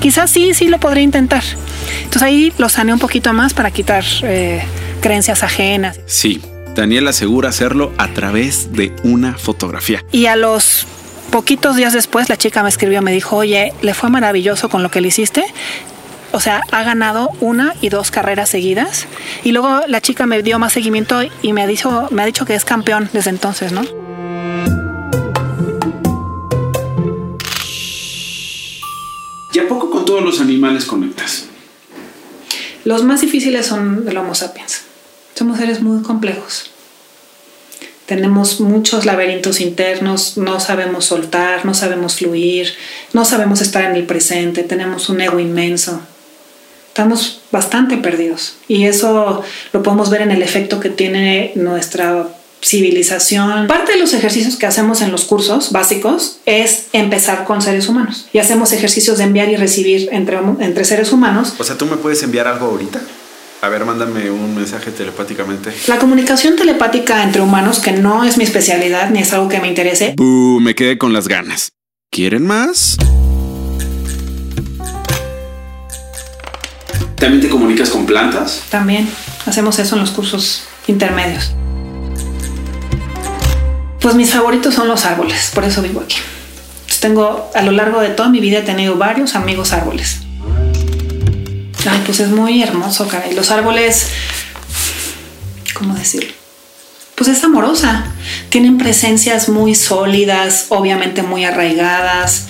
quizás 0.00 0.30
sí, 0.30 0.54
sí 0.54 0.68
lo 0.68 0.78
podría 0.78 1.02
intentar. 1.02 1.42
Entonces 1.98 2.22
ahí 2.22 2.52
lo 2.58 2.68
sané 2.68 2.92
un 2.92 2.98
poquito 2.98 3.32
más 3.32 3.54
para 3.54 3.70
quitar 3.70 4.04
eh, 4.22 4.62
creencias 5.00 5.42
ajenas. 5.42 5.98
Sí, 6.06 6.40
Daniel 6.74 7.08
asegura 7.08 7.48
hacerlo 7.48 7.92
a 7.98 8.08
través 8.08 8.72
de 8.72 8.94
una 9.02 9.34
fotografía. 9.34 10.04
Y 10.12 10.26
a 10.26 10.36
los 10.36 10.86
poquitos 11.30 11.76
días 11.76 11.92
después 11.92 12.28
la 12.28 12.36
chica 12.36 12.62
me 12.62 12.68
escribió, 12.68 13.02
me 13.02 13.12
dijo, 13.12 13.36
oye, 13.36 13.72
le 13.82 13.94
fue 13.94 14.10
maravilloso 14.10 14.68
con 14.68 14.82
lo 14.82 14.90
que 14.90 15.00
le 15.00 15.08
hiciste. 15.08 15.44
O 16.32 16.40
sea, 16.40 16.62
ha 16.70 16.82
ganado 16.82 17.30
una 17.40 17.74
y 17.80 17.88
dos 17.88 18.10
carreras 18.10 18.50
seguidas. 18.50 19.06
Y 19.42 19.52
luego 19.52 19.80
la 19.88 20.00
chica 20.00 20.26
me 20.26 20.42
dio 20.42 20.58
más 20.58 20.72
seguimiento 20.72 21.20
y 21.42 21.52
me 21.52 21.62
ha 21.62 21.66
dicho, 21.66 22.08
me 22.10 22.22
ha 22.22 22.26
dicho 22.26 22.44
que 22.44 22.54
es 22.54 22.64
campeón 22.64 23.08
desde 23.12 23.30
entonces, 23.30 23.72
¿no? 23.72 23.82
Todos 30.16 30.24
los 30.24 30.40
animales 30.40 30.86
conectas? 30.86 31.44
Los 32.84 33.04
más 33.04 33.20
difíciles 33.20 33.66
son 33.66 34.06
el 34.08 34.16
Homo 34.16 34.34
sapiens. 34.34 34.80
Somos 35.34 35.58
seres 35.58 35.82
muy 35.82 36.02
complejos. 36.02 36.70
Tenemos 38.06 38.60
muchos 38.60 39.04
laberintos 39.04 39.60
internos, 39.60 40.38
no 40.38 40.58
sabemos 40.58 41.04
soltar, 41.04 41.66
no 41.66 41.74
sabemos 41.74 42.16
fluir, 42.16 42.72
no 43.12 43.26
sabemos 43.26 43.60
estar 43.60 43.84
en 43.84 43.94
el 43.94 44.04
presente, 44.04 44.62
tenemos 44.62 45.10
un 45.10 45.20
ego 45.20 45.38
inmenso. 45.38 46.00
Estamos 46.88 47.42
bastante 47.52 47.98
perdidos 47.98 48.56
y 48.68 48.86
eso 48.86 49.42
lo 49.74 49.82
podemos 49.82 50.08
ver 50.08 50.22
en 50.22 50.30
el 50.30 50.40
efecto 50.40 50.80
que 50.80 50.88
tiene 50.88 51.52
nuestra 51.56 52.26
civilización. 52.62 53.66
Parte 53.66 53.92
de 53.92 53.98
los 53.98 54.12
ejercicios 54.14 54.56
que 54.56 54.66
hacemos 54.66 55.02
en 55.02 55.12
los 55.12 55.24
cursos 55.24 55.72
básicos 55.72 56.38
es 56.46 56.86
empezar 56.92 57.44
con 57.44 57.62
seres 57.62 57.88
humanos 57.88 58.26
y 58.32 58.38
hacemos 58.38 58.72
ejercicios 58.72 59.18
de 59.18 59.24
enviar 59.24 59.48
y 59.48 59.56
recibir 59.56 60.08
entre, 60.12 60.38
entre 60.60 60.84
seres 60.84 61.12
humanos. 61.12 61.54
O 61.58 61.64
sea, 61.64 61.78
¿tú 61.78 61.86
me 61.86 61.96
puedes 61.96 62.22
enviar 62.22 62.48
algo 62.48 62.66
ahorita? 62.66 63.00
A 63.62 63.68
ver, 63.68 63.84
mándame 63.84 64.30
un 64.30 64.54
mensaje 64.54 64.90
telepáticamente. 64.90 65.72
La 65.86 65.98
comunicación 65.98 66.56
telepática 66.56 67.22
entre 67.22 67.40
humanos, 67.40 67.78
que 67.80 67.92
no 67.92 68.24
es 68.24 68.36
mi 68.36 68.44
especialidad 68.44 69.10
ni 69.10 69.20
es 69.20 69.32
algo 69.32 69.48
que 69.48 69.60
me 69.60 69.68
interese. 69.68 70.14
me 70.18 70.74
quedé 70.74 70.98
con 70.98 71.12
las 71.12 71.26
ganas. 71.26 71.72
¿Quieren 72.10 72.46
más? 72.46 72.96
¿También 77.16 77.40
te 77.40 77.48
comunicas 77.48 77.90
con 77.90 78.06
plantas? 78.06 78.62
También. 78.70 79.08
Hacemos 79.46 79.78
eso 79.78 79.94
en 79.94 80.02
los 80.02 80.10
cursos 80.10 80.64
intermedios. 80.86 81.52
Pues 84.06 84.14
mis 84.14 84.30
favoritos 84.30 84.72
son 84.72 84.86
los 84.86 85.04
árboles, 85.04 85.50
por 85.52 85.64
eso 85.64 85.82
vivo 85.82 86.00
aquí. 86.00 86.18
Entonces 86.74 87.00
tengo, 87.00 87.50
a 87.56 87.62
lo 87.62 87.72
largo 87.72 88.00
de 88.00 88.10
toda 88.10 88.28
mi 88.28 88.38
vida 88.38 88.58
he 88.58 88.62
tenido 88.62 88.94
varios 88.94 89.34
amigos 89.34 89.72
árboles. 89.72 90.18
Ay, 91.90 92.00
pues 92.06 92.20
es 92.20 92.28
muy 92.28 92.62
hermoso, 92.62 93.08
caray. 93.08 93.34
Los 93.34 93.50
árboles, 93.50 94.06
¿cómo 95.74 95.94
decirlo? 95.94 96.30
Pues 97.16 97.30
es 97.30 97.42
amorosa. 97.42 98.12
Tienen 98.48 98.78
presencias 98.78 99.48
muy 99.48 99.74
sólidas, 99.74 100.66
obviamente 100.68 101.24
muy 101.24 101.44
arraigadas, 101.44 102.46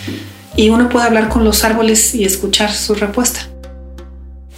y 0.56 0.68
uno 0.68 0.90
puede 0.90 1.06
hablar 1.06 1.30
con 1.30 1.42
los 1.42 1.64
árboles 1.64 2.14
y 2.14 2.26
escuchar 2.26 2.70
su 2.70 2.94
respuesta. 2.94 3.48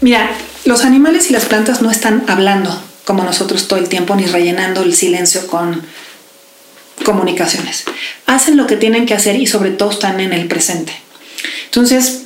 Mira, 0.00 0.32
los 0.64 0.84
animales 0.84 1.30
y 1.30 1.32
las 1.32 1.44
plantas 1.44 1.80
no 1.80 1.92
están 1.92 2.24
hablando 2.26 2.82
como 3.04 3.22
nosotros 3.22 3.68
todo 3.68 3.78
el 3.78 3.88
tiempo 3.88 4.16
ni 4.16 4.26
rellenando 4.26 4.82
el 4.82 4.96
silencio 4.96 5.46
con 5.46 5.80
comunicaciones. 7.04 7.84
Hacen 8.26 8.56
lo 8.56 8.66
que 8.66 8.76
tienen 8.76 9.06
que 9.06 9.14
hacer 9.14 9.36
y 9.36 9.46
sobre 9.46 9.70
todo 9.70 9.90
están 9.90 10.20
en 10.20 10.32
el 10.32 10.46
presente. 10.46 10.92
Entonces, 11.66 12.22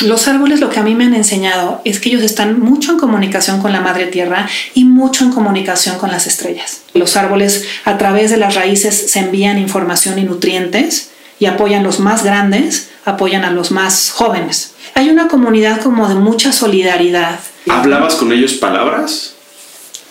los 0.00 0.28
árboles 0.28 0.60
lo 0.60 0.68
que 0.68 0.78
a 0.78 0.82
mí 0.82 0.94
me 0.94 1.04
han 1.04 1.14
enseñado 1.14 1.80
es 1.84 2.00
que 2.00 2.10
ellos 2.10 2.22
están 2.22 2.60
mucho 2.60 2.92
en 2.92 2.98
comunicación 2.98 3.62
con 3.62 3.72
la 3.72 3.80
madre 3.80 4.06
tierra 4.06 4.46
y 4.74 4.84
mucho 4.84 5.24
en 5.24 5.32
comunicación 5.32 5.96
con 5.96 6.10
las 6.10 6.26
estrellas. 6.26 6.82
Los 6.92 7.16
árboles 7.16 7.64
a 7.84 7.96
través 7.96 8.30
de 8.30 8.36
las 8.36 8.54
raíces 8.54 9.10
se 9.10 9.20
envían 9.20 9.58
información 9.58 10.18
y 10.18 10.24
nutrientes 10.24 11.10
y 11.38 11.46
apoyan 11.46 11.82
los 11.82 11.98
más 11.98 12.24
grandes, 12.24 12.90
apoyan 13.06 13.44
a 13.44 13.50
los 13.50 13.70
más 13.70 14.10
jóvenes. 14.10 14.72
Hay 14.94 15.08
una 15.08 15.28
comunidad 15.28 15.80
como 15.80 16.08
de 16.08 16.14
mucha 16.14 16.52
solidaridad. 16.52 17.40
¿Hablabas 17.68 18.16
con 18.16 18.32
ellos 18.32 18.54
palabras? 18.54 19.34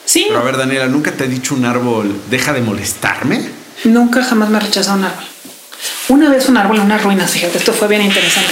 Sí. 0.05 0.25
Pero 0.27 0.39
a 0.39 0.43
ver, 0.43 0.57
Daniela, 0.57 0.87
¿nunca 0.87 1.11
te 1.11 1.25
ha 1.25 1.27
dicho 1.27 1.53
un 1.53 1.65
árbol, 1.65 2.11
deja 2.29 2.53
de 2.53 2.61
molestarme? 2.61 3.41
Nunca 3.85 4.23
jamás 4.23 4.49
me 4.49 4.57
ha 4.57 4.61
rechazado 4.61 4.97
un 4.97 5.05
árbol. 5.05 5.23
Una 6.09 6.29
vez 6.29 6.49
un 6.49 6.57
árbol 6.57 6.77
en 6.77 6.83
unas 6.83 7.03
ruinas, 7.03 7.31
fíjate, 7.31 7.57
esto 7.57 7.71
fue 7.71 7.87
bien 7.87 8.01
interesante. 8.01 8.51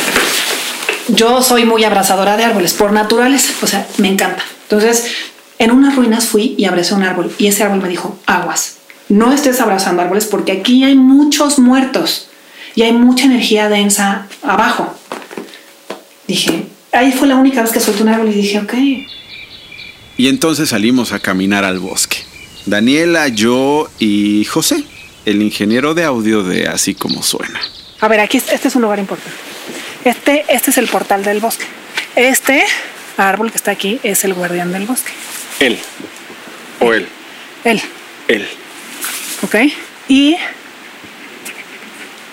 Yo 1.09 1.41
soy 1.41 1.65
muy 1.65 1.83
abrazadora 1.83 2.37
de 2.37 2.45
árboles 2.45 2.73
por 2.73 2.93
naturaleza, 2.93 3.53
o 3.61 3.67
sea, 3.67 3.87
me 3.97 4.07
encanta. 4.07 4.43
Entonces, 4.63 5.05
en 5.59 5.71
unas 5.71 5.95
ruinas 5.95 6.25
fui 6.25 6.55
y 6.57 6.65
abracé 6.65 6.93
un 6.93 7.03
árbol 7.03 7.33
y 7.37 7.47
ese 7.47 7.63
árbol 7.63 7.81
me 7.81 7.89
dijo, 7.89 8.17
aguas, 8.25 8.77
no 9.09 9.31
estés 9.31 9.59
abrazando 9.59 10.01
árboles 10.01 10.25
porque 10.25 10.51
aquí 10.51 10.83
hay 10.83 10.95
muchos 10.95 11.59
muertos 11.59 12.27
y 12.75 12.83
hay 12.83 12.93
mucha 12.93 13.25
energía 13.25 13.69
densa 13.69 14.27
abajo. 14.43 14.95
Dije, 16.27 16.67
ahí 16.91 17.11
fue 17.11 17.27
la 17.27 17.35
única 17.35 17.61
vez 17.61 17.71
que 17.71 17.79
solté 17.79 18.03
un 18.03 18.09
árbol 18.09 18.29
y 18.29 18.33
dije, 18.33 18.59
ok. 18.59 18.73
Y 20.17 20.27
entonces 20.27 20.69
salimos 20.69 21.11
a 21.11 21.19
caminar 21.19 21.65
al 21.65 21.79
bosque. 21.79 22.17
Daniela, 22.65 23.27
yo 23.27 23.89
y 23.99 24.45
José, 24.45 24.85
el 25.25 25.42
ingeniero 25.42 25.94
de 25.94 26.03
audio 26.03 26.44
de 26.44 26.68
Así 26.68 26.96
como 26.96 27.24
suena. 27.24 27.60
A 28.00 28.08
ver, 28.08 28.20
aquí 28.20 28.38
este 28.38 28.68
es 28.68 28.75
un 28.75 28.82
lugar 28.82 29.00
importante. 29.00 29.38
Este, 30.03 30.46
este 30.50 30.72
es 30.72 30.77
el 30.77 30.88
portal 30.88 31.24
del 31.24 31.39
bosque. 31.39 31.65
Este 32.15 32.63
árbol 33.18 33.51
que 33.51 33.58
está 33.58 33.72
aquí 33.72 34.00
es 34.03 34.24
el 34.24 34.34
guardián 34.34 34.72
del 34.72 34.86
bosque. 34.86 35.12
Él. 35.60 35.80
O 36.80 36.94
él. 36.94 37.08
Él. 37.63 37.82
Él. 38.27 38.48
¿Ok? 39.44 39.56
Y 40.10 40.36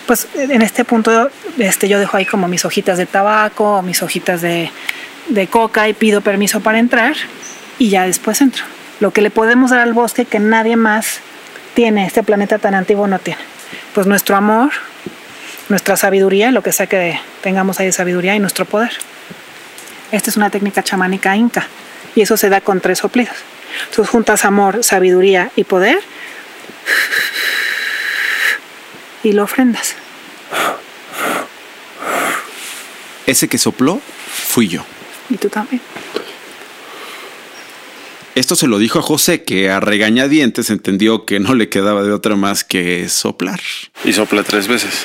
pues 0.07 0.27
en 0.35 0.63
este 0.63 0.85
punto 0.85 1.31
este, 1.59 1.89
yo 1.89 2.01
dejo 2.01 2.17
ahí 2.17 2.27
como 2.27 2.49
mis 2.49 2.65
hojitas 2.65 2.99
de 2.99 3.07
tabaco 3.07 3.77
o 3.77 3.83
mis 3.83 4.03
hojitas 4.03 4.41
de, 4.41 4.71
de 5.29 5.47
coca 5.47 5.89
y 5.89 5.93
pido 5.93 6.21
permiso 6.21 6.61
para 6.61 6.81
entrar 6.81 7.15
y 7.79 7.91
ya 7.91 8.05
después 8.05 8.41
entro. 8.41 8.65
Lo 8.99 9.13
que 9.13 9.21
le 9.21 9.31
podemos 9.31 9.71
dar 9.71 9.81
al 9.81 9.93
bosque 9.93 10.25
que 10.25 10.41
nadie 10.41 10.77
más 10.77 11.21
tiene, 11.75 12.07
este 12.07 12.23
planeta 12.23 12.59
tan 12.59 12.75
antiguo 12.75 13.07
no 13.07 13.19
tiene. 13.19 13.41
Pues 13.95 14.07
nuestro 14.07 14.37
amor, 14.37 14.71
nuestra 15.69 15.97
sabiduría, 15.97 16.51
lo 16.51 16.63
que 16.63 16.73
sea 16.73 16.87
que 16.87 17.19
tengamos 17.43 17.81
ahí 17.81 17.87
de 17.87 17.93
sabiduría 17.93 18.35
y 18.35 18.39
nuestro 18.41 18.65
poder. 18.65 18.93
Esta 20.13 20.31
es 20.31 20.37
una 20.37 20.51
técnica 20.51 20.83
chamánica 20.83 21.37
inca 21.37 21.67
y 22.15 22.23
eso 22.23 22.37
se 22.37 22.49
da 22.49 22.61
con 22.61 22.81
tres 22.81 22.99
soplidos. 22.99 23.37
Entonces 23.89 24.11
juntas 24.11 24.45
amor, 24.45 24.83
sabiduría 24.83 25.51
y 25.57 25.65
poder 25.65 26.01
y 29.23 29.33
lo 29.33 29.45
ofrendas. 29.45 29.95
Ese 33.27 33.49
que 33.49 33.59
sopló 33.59 34.01
fui 34.27 34.69
yo. 34.69 34.85
Y 35.29 35.37
tú 35.37 35.49
también. 35.49 35.81
Esto 38.35 38.55
se 38.55 38.69
lo 38.69 38.79
dijo 38.79 39.01
a 39.01 39.03
José, 39.03 39.43
que 39.43 39.71
a 39.71 39.81
regañadientes 39.81 40.71
entendió 40.71 41.25
que 41.25 41.41
no 41.41 41.55
le 41.55 41.69
quedaba 41.69 42.05
de 42.05 42.13
otra 42.13 42.37
más 42.37 42.63
que 42.65 43.09
soplar. 43.09 43.61
Y 44.05 44.13
sopla 44.13 44.45
tres 44.45 44.69
veces. 44.69 45.05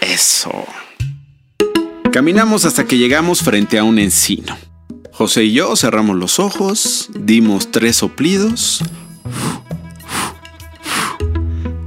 Eso. 0.00 0.64
Caminamos 2.12 2.64
hasta 2.64 2.86
que 2.86 2.96
llegamos 2.96 3.40
frente 3.40 3.78
a 3.78 3.84
un 3.84 3.98
encino. 3.98 4.56
José 5.12 5.44
y 5.44 5.52
yo 5.52 5.74
cerramos 5.76 6.16
los 6.16 6.38
ojos, 6.38 7.08
dimos 7.14 7.70
tres 7.72 7.96
soplidos 7.96 8.82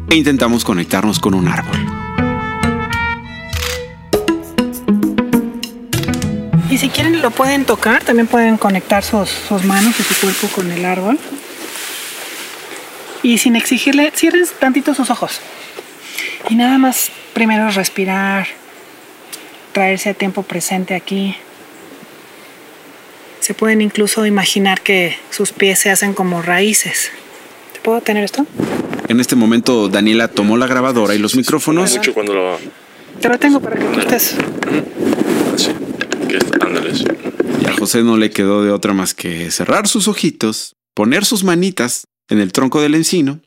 e 0.10 0.16
intentamos 0.16 0.64
conectarnos 0.64 1.20
con 1.20 1.34
un 1.36 1.48
árbol. 1.48 1.99
Y 6.70 6.78
si 6.78 6.90
quieren 6.90 7.22
lo 7.22 7.32
pueden 7.32 7.66
tocar, 7.66 8.04
también 8.04 8.28
pueden 8.28 8.58
conectar 8.58 9.04
sus, 9.04 9.30
sus 9.30 9.64
manos 9.64 10.00
y 10.00 10.04
su 10.04 10.20
cuerpo 10.20 10.48
con 10.50 10.72
el 10.72 10.86
árbol. 10.86 11.18
Y 13.24 13.40
sin 13.40 13.56
exigirle, 13.56 14.12
cierren 14.16 14.46
tantito 14.60 14.94
sus 14.94 15.10
ojos. 15.10 15.42
Y 16.48 16.56
nada 16.56 16.78
más 16.78 17.12
primero 17.34 17.70
respirar, 17.72 18.48
traerse 19.72 20.10
a 20.10 20.14
tiempo 20.14 20.44
presente 20.44 20.94
aquí. 20.94 21.36
Se 23.40 23.54
pueden 23.54 23.82
incluso 23.82 24.26
imaginar 24.26 24.82
que 24.82 25.18
sus 25.32 25.52
pies 25.52 25.80
se 25.80 25.90
hacen 25.90 26.14
como 26.14 26.42
raíces. 26.42 27.10
¿Te 27.74 27.80
puedo 27.80 28.00
tener 28.02 28.24
esto? 28.24 28.46
En 29.08 29.20
este 29.20 29.36
momento 29.36 29.90
Daniela 29.90 30.28
tomó 30.28 30.56
la 30.56 30.68
grabadora 30.68 31.16
y 31.16 31.18
los 31.18 31.36
micrófonos 31.36 31.98
Mucho 31.98 32.14
cuando 32.14 32.36
lo. 32.36 32.60
Te 33.20 33.28
lo 33.28 33.40
tengo 33.40 33.60
para 33.60 33.76
que 33.76 33.86
tú 33.86 34.00
estés. 34.00 34.36
Que 36.30 36.38
está- 36.38 36.66
ándale. 36.66 36.96
sí. 36.96 37.04
y 37.62 37.66
a 37.68 37.74
José 37.74 38.04
no 38.04 38.16
le 38.18 38.30
quedó 38.30 38.64
de 38.64 38.72
otra 38.72 38.94
más 38.94 39.14
que 39.14 39.52
cerrar 39.52 39.88
sus 39.88 40.08
ojitos, 40.08 40.76
poner 40.96 41.26
sus 41.26 41.44
manitas 41.44 42.06
en 42.30 42.40
el 42.40 42.52
tronco 42.54 42.82
del 42.82 42.96
encino 42.96 43.42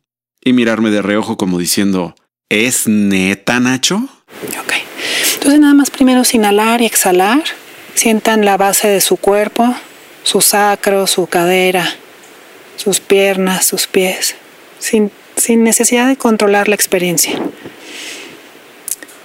y 0.44 0.52
mirarme 0.52 0.90
de 0.90 1.00
reojo 1.02 1.36
como 1.36 1.58
diciendo, 1.58 2.14
¿es 2.50 2.86
neta, 2.88 3.60
Nacho? 3.60 3.96
Ok. 4.60 4.72
Entonces 5.34 5.60
nada 5.60 5.74
más 5.74 5.90
primero 5.90 6.22
es 6.22 6.34
inhalar 6.34 6.82
y 6.82 6.86
exhalar. 6.86 7.42
Sientan 7.94 8.44
la 8.44 8.56
base 8.56 8.88
de 8.88 9.00
su 9.00 9.16
cuerpo, 9.16 9.74
su 10.24 10.40
sacro, 10.40 11.06
su 11.06 11.26
cadera, 11.26 11.88
sus 12.76 13.00
piernas, 13.00 13.66
sus 13.66 13.86
pies, 13.86 14.34
sin, 14.78 15.10
sin 15.36 15.62
necesidad 15.62 16.08
de 16.08 16.16
controlar 16.16 16.68
la 16.68 16.74
experiencia. 16.74 17.38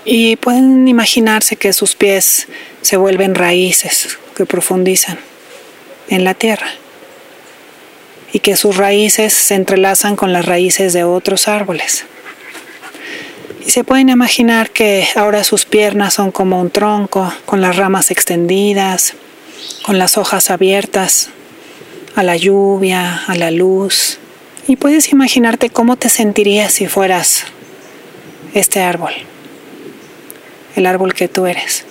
Y 0.09 0.37
pueden 0.37 0.87
imaginarse 0.87 1.57
que 1.57 1.73
sus 1.73 1.93
pies 1.93 2.47
se 2.81 2.95
vuelven 2.95 3.35
raíces 3.35 4.17
que 4.37 4.45
profundizan 4.45 5.19
en 6.07 6.23
la 6.23 6.33
tierra 6.33 6.69
y 8.31 8.39
que 8.39 8.55
sus 8.55 8.77
raíces 8.77 9.33
se 9.33 9.55
entrelazan 9.55 10.15
con 10.15 10.31
las 10.31 10.45
raíces 10.45 10.93
de 10.93 11.03
otros 11.03 11.49
árboles. 11.49 12.05
Y 13.65 13.71
se 13.71 13.83
pueden 13.83 14.07
imaginar 14.07 14.69
que 14.69 15.05
ahora 15.17 15.43
sus 15.43 15.65
piernas 15.65 16.13
son 16.13 16.31
como 16.31 16.61
un 16.61 16.71
tronco, 16.71 17.33
con 17.45 17.59
las 17.59 17.75
ramas 17.75 18.09
extendidas, 18.09 19.13
con 19.83 19.99
las 19.99 20.17
hojas 20.17 20.49
abiertas 20.49 21.31
a 22.15 22.23
la 22.23 22.37
lluvia, 22.37 23.23
a 23.27 23.35
la 23.35 23.51
luz. 23.51 24.19
Y 24.69 24.77
puedes 24.77 25.11
imaginarte 25.11 25.69
cómo 25.69 25.97
te 25.97 26.07
sentirías 26.07 26.71
si 26.71 26.87
fueras 26.87 27.43
este 28.53 28.81
árbol, 28.81 29.11
el 30.77 30.85
árbol 30.85 31.13
que 31.13 31.27
tú 31.27 31.45
eres. 31.45 31.85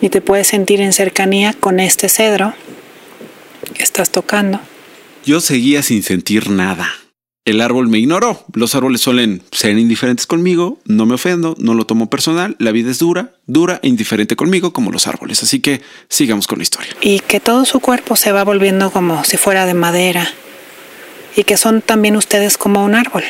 Y 0.00 0.08
te 0.08 0.20
puedes 0.20 0.48
sentir 0.48 0.80
en 0.80 0.92
cercanía 0.92 1.54
con 1.54 1.80
este 1.80 2.08
cedro 2.08 2.54
que 3.74 3.82
estás 3.82 4.10
tocando. 4.10 4.60
Yo 5.24 5.40
seguía 5.40 5.82
sin 5.82 6.02
sentir 6.02 6.50
nada. 6.50 6.88
El 7.46 7.60
árbol 7.60 7.88
me 7.88 7.98
ignoró. 7.98 8.44
Los 8.54 8.74
árboles 8.74 9.02
suelen 9.02 9.42
ser 9.52 9.78
indiferentes 9.78 10.26
conmigo, 10.26 10.78
no 10.86 11.04
me 11.04 11.14
ofendo, 11.14 11.54
no 11.58 11.74
lo 11.74 11.84
tomo 11.84 12.08
personal, 12.08 12.56
la 12.58 12.72
vida 12.72 12.90
es 12.90 12.98
dura, 12.98 13.34
dura 13.46 13.80
e 13.82 13.88
indiferente 13.88 14.34
conmigo 14.34 14.72
como 14.72 14.90
los 14.90 15.06
árboles. 15.06 15.42
Así 15.42 15.60
que 15.60 15.82
sigamos 16.08 16.46
con 16.46 16.58
la 16.58 16.62
historia. 16.62 16.94
y 17.02 17.20
que 17.20 17.40
todo 17.40 17.66
su 17.66 17.80
cuerpo 17.80 18.16
se 18.16 18.32
va 18.32 18.44
volviendo 18.44 18.90
como 18.90 19.24
si 19.24 19.36
fuera 19.36 19.66
de 19.66 19.74
madera 19.74 20.26
y 21.36 21.44
que 21.44 21.58
son 21.58 21.82
también 21.82 22.16
ustedes 22.16 22.56
como 22.56 22.82
un 22.82 22.94
árbol, 22.94 23.24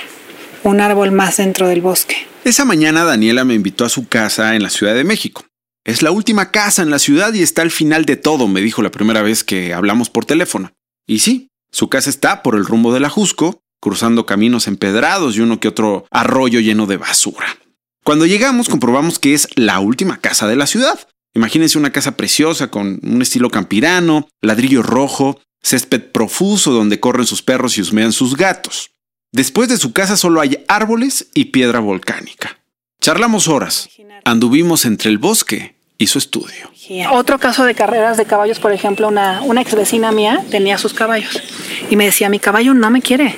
un 0.63 0.81
árbol 0.81 1.11
más 1.11 1.39
dentro 1.39 1.67
del 1.67 1.81
bosque. 1.81 2.17
Esa 2.45 2.67
mañana 2.67 3.05
Daniela 3.05 3.47
me 3.47 3.55
invitó 3.55 3.87
a 3.87 3.89
su 3.89 4.07
casa 4.07 4.55
en 4.55 4.63
la 4.63 4.69
Ciudad 4.69 4.95
de 4.95 5.03
México. 5.03 5.47
Es 5.83 6.03
la 6.03 6.11
última 6.11 6.51
casa 6.51 6.83
en 6.83 6.91
la 6.91 6.99
ciudad 6.99 7.33
y 7.33 7.43
está 7.43 7.63
al 7.63 7.71
final 7.71 8.05
de 8.05 8.17
todo, 8.17 8.49
me 8.49 8.61
dijo 8.61 8.83
la 8.83 8.91
primera 8.91 9.23
vez 9.23 9.45
que 9.45 9.73
hablamos 9.73 10.11
por 10.11 10.27
teléfono. 10.27 10.71
Y 11.07 11.21
sí, 11.21 11.49
su 11.73 11.89
casa 11.89 12.11
está 12.11 12.43
por 12.43 12.55
el 12.55 12.67
rumbo 12.67 12.93
de 12.93 13.01
la 13.01 13.09
Jusco, 13.09 13.63
cruzando 13.81 14.27
caminos 14.27 14.69
empedrados 14.69 15.37
y 15.37 15.41
uno 15.41 15.59
que 15.59 15.69
otro 15.69 16.07
arroyo 16.11 16.61
lleno 16.61 16.87
de 16.87 16.99
basura. 16.99 17.57
Cuando 18.05 18.27
llegamos 18.27 18.69
comprobamos 18.69 19.19
que 19.19 19.33
es 19.33 19.49
la 19.55 19.81
última 19.81 20.19
casa 20.19 20.47
de 20.47 20.57
la 20.57 20.67
ciudad. 20.67 21.09
Imagínense 21.33 21.79
una 21.79 21.93
casa 21.93 22.15
preciosa 22.15 22.71
con 22.71 23.01
un 23.03 23.23
estilo 23.23 23.49
campirano, 23.49 24.29
ladrillo 24.43 24.83
rojo, 24.83 25.41
césped 25.63 26.13
profuso 26.13 26.73
donde 26.73 27.01
corren 27.01 27.27
sus 27.27 27.41
perros 27.41 27.79
y 27.79 27.81
husmean 27.81 28.13
sus 28.13 28.37
gatos. 28.37 28.94
Después 29.35 29.69
de 29.69 29.79
su 29.79 29.93
casa 29.93 30.17
solo 30.17 30.41
hay 30.41 30.65
árboles 30.69 31.27
y 31.35 31.47
piedra 31.47 31.81
volcánica. 31.81 32.57
Charlamos 33.01 33.49
horas. 33.49 33.89
Anduvimos 34.25 34.85
entre 34.85 35.11
el 35.11 35.19
bosque 35.19 35.75
y 35.99 36.07
su 36.07 36.19
estudio. 36.19 36.71
Otro 37.11 37.41
caso 37.41 37.65
de 37.65 37.75
carreras 37.75 38.17
de 38.17 38.27
caballos, 38.27 38.61
por 38.61 38.71
ejemplo, 38.71 39.09
una, 39.09 39.43
una 39.43 39.61
ex 39.61 39.75
vecina 39.75 40.13
mía 40.13 40.45
tenía 40.53 40.79
sus 40.79 40.95
caballos 40.95 41.43
y 41.91 41.97
me 41.97 42.05
decía, 42.05 42.29
mi 42.29 42.39
caballo 42.39 42.75
no 42.75 42.91
me 42.91 43.03
quiere. 43.03 43.35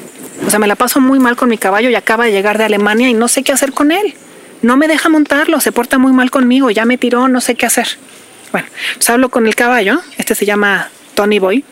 O 0.47 0.51
sea, 0.51 0.59
me 0.59 0.67
la 0.67 0.77
paso 0.77 1.01
muy 1.01 1.19
mal 1.19 1.35
con 1.35 1.49
mi 1.49 1.57
caballo 1.57 1.89
y 1.89 1.95
acaba 1.95 2.27
de 2.27 2.33
llegar 2.33 2.59
de 2.59 2.65
Alemania 2.65 3.09
y 3.09 3.15
no 3.15 3.27
sé 3.27 3.43
qué 3.43 3.53
hacer 3.53 3.73
con 3.73 3.91
él. 3.91 4.17
No 4.61 4.77
me 4.77 4.89
deja 4.89 5.09
montarlo, 5.09 5.61
se 5.61 5.73
porta 5.73 5.97
muy 5.97 6.13
mal 6.13 6.31
conmigo, 6.31 6.71
ya 6.71 6.85
me 6.85 6.99
tiró, 6.99 7.27
no 7.27 7.41
sé 7.41 7.55
qué 7.55 7.65
hacer. 7.65 7.89
Bueno, 8.53 8.69
pues 8.97 9.09
hablo 9.09 9.31
con 9.31 9.47
el 9.47 9.55
caballo, 9.55 10.03
este 10.19 10.35
se 10.35 10.45
llama 10.45 10.91
Tony 11.15 11.39
Boy, 11.39 11.65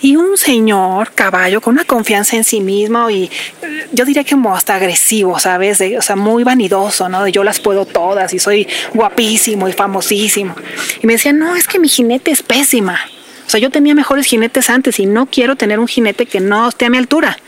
y 0.00 0.16
un 0.16 0.36
señor 0.36 1.12
caballo 1.12 1.60
con 1.60 1.74
una 1.74 1.84
confianza 1.84 2.36
en 2.36 2.44
sí 2.44 2.60
mismo 2.60 3.10
y 3.10 3.24
eh, 3.62 3.88
yo 3.92 4.04
diría 4.04 4.24
que 4.24 4.34
como 4.34 4.54
hasta 4.54 4.74
agresivo, 4.74 5.38
¿sabes? 5.38 5.80
o 5.96 6.02
sea, 6.02 6.16
muy 6.16 6.44
vanidoso, 6.44 7.08
¿no? 7.08 7.22
De 7.22 7.32
yo 7.32 7.44
las 7.44 7.60
puedo 7.60 7.86
todas 7.86 8.34
y 8.34 8.38
soy 8.38 8.66
guapísimo 8.92 9.68
y 9.68 9.72
famosísimo. 9.72 10.54
Y 11.02 11.06
me 11.06 11.14
decía, 11.14 11.32
no, 11.32 11.54
es 11.54 11.68
que 11.68 11.78
mi 11.78 11.88
jinete 11.88 12.30
es 12.30 12.42
pésima. 12.42 12.98
O 13.46 13.50
sea, 13.50 13.60
yo 13.60 13.70
tenía 13.70 13.94
mejores 13.94 14.26
jinetes 14.26 14.70
antes 14.70 14.98
y 14.98 15.06
no 15.06 15.26
quiero 15.26 15.56
tener 15.56 15.78
un 15.78 15.86
jinete 15.86 16.26
que 16.26 16.40
no 16.40 16.68
esté 16.68 16.86
a 16.86 16.90
mi 16.90 16.98
altura. 16.98 17.38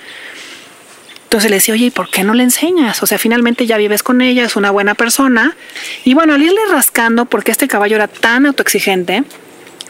Entonces 1.24 1.50
le 1.50 1.56
decía, 1.56 1.74
oye, 1.74 1.86
¿y 1.86 1.90
por 1.90 2.08
qué 2.08 2.22
no 2.22 2.34
le 2.34 2.44
enseñas? 2.44 3.02
O 3.02 3.06
sea, 3.06 3.18
finalmente 3.18 3.66
ya 3.66 3.76
vives 3.76 4.04
con 4.04 4.22
ella, 4.22 4.44
es 4.44 4.54
una 4.54 4.70
buena 4.70 4.94
persona. 4.94 5.56
Y 6.04 6.14
bueno, 6.14 6.34
al 6.34 6.42
irle 6.42 6.60
rascando, 6.70 7.24
porque 7.24 7.50
este 7.50 7.66
caballo 7.66 7.96
era 7.96 8.06
tan 8.06 8.46
autoexigente, 8.46 9.24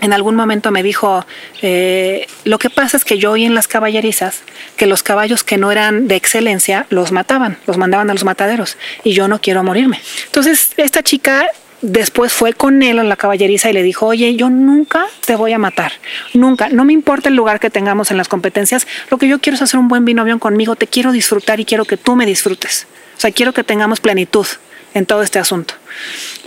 en 0.00 0.12
algún 0.12 0.36
momento 0.36 0.70
me 0.70 0.82
dijo, 0.82 1.24
eh, 1.62 2.26
lo 2.44 2.58
que 2.58 2.70
pasa 2.70 2.96
es 2.96 3.04
que 3.04 3.18
yo 3.18 3.32
oí 3.32 3.44
en 3.44 3.54
las 3.54 3.68
caballerizas 3.68 4.42
que 4.76 4.86
los 4.86 5.02
caballos 5.02 5.42
que 5.42 5.56
no 5.56 5.72
eran 5.72 6.08
de 6.08 6.16
excelencia 6.16 6.86
los 6.90 7.12
mataban, 7.12 7.58
los 7.66 7.78
mandaban 7.78 8.10
a 8.10 8.12
los 8.12 8.24
mataderos 8.24 8.76
y 9.04 9.12
yo 9.12 9.28
no 9.28 9.40
quiero 9.40 9.62
morirme. 9.62 10.00
Entonces 10.26 10.72
esta 10.76 11.02
chica 11.02 11.46
después 11.82 12.32
fue 12.32 12.52
con 12.52 12.82
él 12.82 12.98
a 12.98 13.04
la 13.04 13.16
caballeriza 13.16 13.70
y 13.70 13.72
le 13.72 13.82
dijo, 13.82 14.06
oye, 14.06 14.34
yo 14.36 14.50
nunca 14.50 15.06
te 15.24 15.36
voy 15.36 15.52
a 15.52 15.58
matar, 15.58 15.92
nunca, 16.34 16.68
no 16.68 16.84
me 16.84 16.92
importa 16.92 17.28
el 17.28 17.36
lugar 17.36 17.60
que 17.60 17.70
tengamos 17.70 18.10
en 18.10 18.16
las 18.16 18.28
competencias, 18.28 18.86
lo 19.10 19.18
que 19.18 19.28
yo 19.28 19.40
quiero 19.40 19.56
es 19.56 19.62
hacer 19.62 19.78
un 19.78 19.88
buen 19.88 20.04
binomio 20.04 20.38
conmigo, 20.38 20.76
te 20.76 20.86
quiero 20.86 21.12
disfrutar 21.12 21.60
y 21.60 21.64
quiero 21.64 21.84
que 21.84 21.96
tú 21.96 22.16
me 22.16 22.26
disfrutes, 22.26 22.86
o 23.16 23.20
sea, 23.20 23.30
quiero 23.30 23.52
que 23.52 23.62
tengamos 23.62 24.00
plenitud 24.00 24.46
en 24.96 25.04
todo 25.04 25.22
este 25.22 25.38
asunto. 25.38 25.74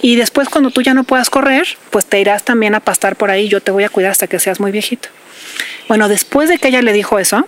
Y 0.01 0.15
después 0.15 0.49
cuando 0.49 0.71
tú 0.71 0.81
ya 0.81 0.95
no 0.95 1.03
puedas 1.03 1.29
correr, 1.29 1.67
pues 1.91 2.07
te 2.07 2.19
irás 2.19 2.43
también 2.43 2.73
a 2.73 2.79
pastar 2.79 3.15
por 3.15 3.29
ahí, 3.29 3.47
yo 3.47 3.61
te 3.61 3.69
voy 3.69 3.83
a 3.83 3.89
cuidar 3.89 4.11
hasta 4.11 4.25
que 4.25 4.39
seas 4.39 4.59
muy 4.59 4.71
viejito. 4.71 5.09
Bueno, 5.87 6.09
después 6.09 6.49
de 6.49 6.57
que 6.57 6.69
ella 6.69 6.81
le 6.81 6.91
dijo 6.91 7.19
eso, 7.19 7.47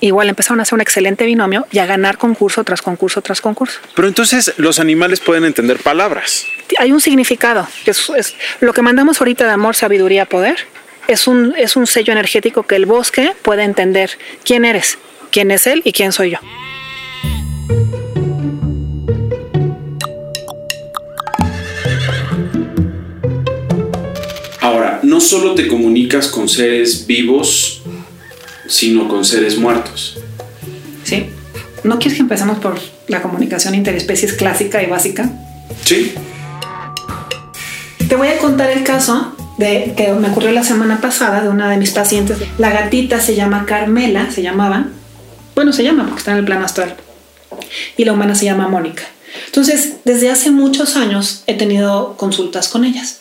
igual 0.00 0.28
empezaron 0.28 0.58
a 0.58 0.64
hacer 0.64 0.74
un 0.74 0.80
excelente 0.80 1.24
binomio 1.26 1.64
y 1.70 1.78
a 1.78 1.86
ganar 1.86 2.18
concurso 2.18 2.64
tras 2.64 2.82
concurso 2.82 3.22
tras 3.22 3.40
concurso. 3.40 3.78
Pero 3.94 4.08
entonces 4.08 4.52
los 4.56 4.80
animales 4.80 5.20
pueden 5.20 5.44
entender 5.44 5.78
palabras. 5.78 6.44
Hay 6.78 6.90
un 6.90 7.00
significado, 7.00 7.68
que 7.84 7.92
es, 7.92 8.34
lo 8.58 8.72
que 8.72 8.82
mandamos 8.82 9.20
ahorita 9.20 9.44
de 9.46 9.52
amor, 9.52 9.76
sabiduría, 9.76 10.26
poder. 10.26 10.56
Es 11.06 11.28
un, 11.28 11.54
es 11.56 11.76
un 11.76 11.86
sello 11.86 12.12
energético 12.12 12.64
que 12.64 12.74
el 12.74 12.86
bosque 12.86 13.32
puede 13.42 13.62
entender 13.62 14.18
quién 14.44 14.64
eres, 14.64 14.98
quién 15.30 15.52
es 15.52 15.68
él 15.68 15.82
y 15.84 15.92
quién 15.92 16.10
soy 16.10 16.30
yo. 16.30 16.38
No 25.20 25.26
solo 25.26 25.54
te 25.54 25.68
comunicas 25.68 26.28
con 26.28 26.48
seres 26.48 27.06
vivos, 27.06 27.82
sino 28.66 29.06
con 29.06 29.22
seres 29.22 29.58
muertos. 29.58 30.16
Sí. 31.04 31.26
¿No 31.84 31.98
quieres 31.98 32.14
que 32.14 32.22
empecemos 32.22 32.58
por 32.58 32.80
la 33.06 33.20
comunicación 33.20 33.74
interespecies 33.74 34.32
clásica 34.32 34.82
y 34.82 34.86
básica? 34.86 35.30
Sí. 35.84 36.14
Te 38.08 38.16
voy 38.16 38.28
a 38.28 38.38
contar 38.38 38.70
el 38.70 38.82
caso 38.82 39.36
de 39.58 39.92
que 39.94 40.10
me 40.14 40.30
ocurrió 40.30 40.52
la 40.52 40.64
semana 40.64 41.02
pasada 41.02 41.42
de 41.42 41.50
una 41.50 41.70
de 41.70 41.76
mis 41.76 41.90
pacientes. 41.90 42.38
La 42.56 42.70
gatita 42.70 43.20
se 43.20 43.34
llama 43.34 43.66
Carmela, 43.66 44.30
se 44.30 44.40
llamaba. 44.40 44.86
Bueno, 45.54 45.74
se 45.74 45.82
llama 45.82 46.04
porque 46.04 46.20
está 46.20 46.32
en 46.32 46.38
el 46.38 46.46
plano 46.46 46.64
astral. 46.64 46.96
Y 47.98 48.06
la 48.06 48.14
humana 48.14 48.34
se 48.34 48.46
llama 48.46 48.68
Mónica. 48.68 49.02
Entonces, 49.44 49.96
desde 50.06 50.30
hace 50.30 50.50
muchos 50.50 50.96
años 50.96 51.42
he 51.46 51.52
tenido 51.52 52.16
consultas 52.16 52.68
con 52.68 52.86
ellas. 52.86 53.19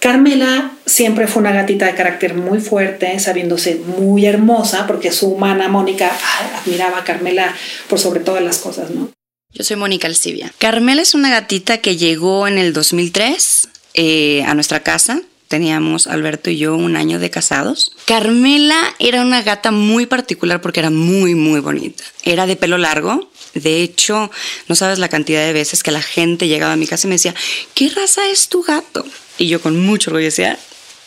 Carmela 0.00 0.72
siempre 0.84 1.26
fue 1.26 1.40
una 1.40 1.52
gatita 1.52 1.86
de 1.86 1.94
carácter 1.94 2.34
muy 2.34 2.60
fuerte, 2.60 3.18
sabiéndose 3.18 3.76
muy 3.76 4.26
hermosa, 4.26 4.86
porque 4.86 5.12
su 5.12 5.28
humana 5.28 5.68
Mónica 5.68 6.12
admiraba 6.56 6.98
a 6.98 7.04
Carmela 7.04 7.54
por 7.88 7.98
sobre 7.98 8.20
todas 8.20 8.42
las 8.42 8.58
cosas, 8.58 8.90
¿no? 8.90 9.10
Yo 9.52 9.64
soy 9.64 9.76
Mónica 9.76 10.06
Alcibia. 10.06 10.52
Carmela 10.58 11.00
es 11.00 11.14
una 11.14 11.30
gatita 11.30 11.78
que 11.78 11.96
llegó 11.96 12.46
en 12.46 12.58
el 12.58 12.72
2003 12.72 13.68
eh, 13.94 14.44
a 14.46 14.54
nuestra 14.54 14.80
casa. 14.80 15.22
Teníamos 15.48 16.08
Alberto 16.08 16.50
y 16.50 16.58
yo 16.58 16.76
un 16.76 16.96
año 16.96 17.18
de 17.18 17.30
casados. 17.30 17.92
Carmela 18.04 18.94
era 18.98 19.22
una 19.22 19.42
gata 19.42 19.70
muy 19.70 20.04
particular 20.04 20.60
porque 20.60 20.80
era 20.80 20.90
muy, 20.90 21.34
muy 21.34 21.60
bonita. 21.60 22.04
Era 22.22 22.46
de 22.46 22.56
pelo 22.56 22.76
largo, 22.76 23.30
de 23.54 23.82
hecho, 23.82 24.30
no 24.68 24.74
sabes 24.74 24.98
la 24.98 25.08
cantidad 25.08 25.44
de 25.44 25.54
veces 25.54 25.82
que 25.82 25.90
la 25.90 26.02
gente 26.02 26.48
llegaba 26.48 26.74
a 26.74 26.76
mi 26.76 26.86
casa 26.86 27.06
y 27.06 27.08
me 27.08 27.14
decía, 27.14 27.34
¿qué 27.74 27.88
raza 27.88 28.28
es 28.28 28.48
tu 28.48 28.62
gato? 28.62 29.04
Y 29.38 29.48
yo 29.48 29.60
con 29.60 29.84
mucho 29.84 30.10
orgullo 30.10 30.26
decía, 30.26 30.58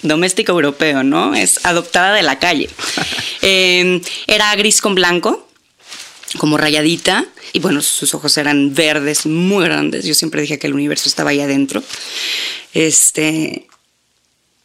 doméstico 0.02 0.52
europeo, 0.52 1.04
¿no? 1.04 1.36
Es 1.36 1.66
adoptada 1.66 2.14
de 2.14 2.24
la 2.24 2.40
calle. 2.40 2.70
Em, 3.42 4.02
era 4.28 4.54
gris 4.56 4.82
con 4.82 4.96
blanco, 4.96 5.48
como 6.38 6.58
rayadita, 6.58 7.26
y 7.54 7.60
bueno, 7.60 7.82
sus 7.82 8.14
ojos 8.14 8.38
eran 8.38 8.76
verdes, 8.76 9.26
muy 9.26 9.64
grandes. 9.64 10.04
Yo 10.06 10.14
siempre 10.14 10.42
dije 10.42 10.60
que 10.60 10.68
el 10.68 10.74
universo 10.74 11.08
estaba 11.08 11.30
ahí 11.30 11.40
adentro. 11.40 11.82
Este, 12.74 13.68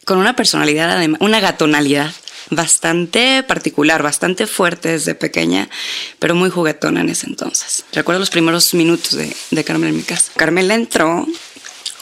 con 0.03 0.17
una 0.17 0.35
personalidad, 0.35 1.01
una 1.19 1.39
gatonalidad 1.39 2.13
bastante 2.49 3.43
particular, 3.43 4.03
bastante 4.03 4.45
fuerte 4.45 4.89
desde 4.89 5.15
pequeña, 5.15 5.69
pero 6.19 6.35
muy 6.35 6.49
juguetona 6.49 7.01
en 7.01 7.09
ese 7.09 7.27
entonces. 7.27 7.85
Recuerdo 7.91 8.19
los 8.19 8.29
primeros 8.29 8.73
minutos 8.73 9.13
de, 9.13 9.35
de 9.51 9.63
Carmela 9.63 9.89
en 9.89 9.97
mi 9.97 10.03
casa. 10.03 10.31
Carmela 10.35 10.75
entró 10.75 11.25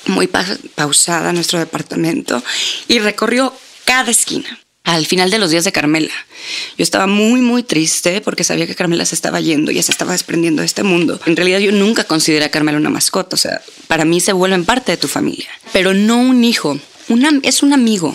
muy 0.06 0.28
pausada 0.28 1.34
nuestro 1.34 1.60
departamento 1.60 2.44
y 2.88 3.00
recorrió 3.00 3.54
cada 3.86 4.12
esquina. 4.12 4.60
Al 4.84 5.06
final 5.06 5.32
de 5.32 5.40
los 5.40 5.50
días 5.50 5.64
de 5.64 5.72
Carmela, 5.72 6.12
yo 6.78 6.84
estaba 6.84 7.08
muy, 7.08 7.40
muy 7.40 7.64
triste 7.64 8.20
porque 8.20 8.44
sabía 8.44 8.68
que 8.68 8.76
Carmela 8.76 9.06
se 9.06 9.16
estaba 9.16 9.40
yendo, 9.40 9.72
y 9.72 9.82
se 9.82 9.92
estaba 9.92 10.12
desprendiendo 10.12 10.62
de 10.62 10.66
este 10.66 10.84
mundo. 10.84 11.22
En 11.26 11.38
realidad 11.38 11.60
yo 11.60 11.72
nunca 11.72 12.04
consideré 12.04 12.44
a 12.44 12.52
Carmela 12.52 12.78
una 12.78 12.90
mascota, 12.90 13.36
o 13.36 13.40
sea, 13.40 13.62
para 13.88 14.04
mí 14.04 14.20
se 14.20 14.34
vuelven 14.34 14.66
parte 14.66 14.92
de 14.92 14.98
tu 14.98 15.08
familia, 15.08 15.48
pero 15.72 15.94
no 15.94 16.18
un 16.18 16.44
hijo, 16.44 16.78
una, 17.08 17.32
es 17.44 17.64
un 17.64 17.72
amigo, 17.72 18.14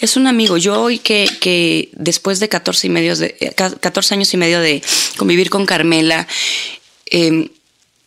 es 0.00 0.16
un 0.16 0.26
amigo. 0.26 0.56
Yo 0.56 0.80
hoy 0.80 0.98
que, 0.98 1.30
que 1.40 1.90
después 1.92 2.40
de 2.40 2.48
14, 2.48 2.88
y 2.88 2.90
medio 2.90 3.14
de 3.14 3.54
14 3.54 4.14
años 4.14 4.34
y 4.34 4.36
medio 4.36 4.60
de 4.60 4.82
convivir 5.16 5.50
con 5.50 5.66
Carmela, 5.66 6.26
eh, 7.06 7.48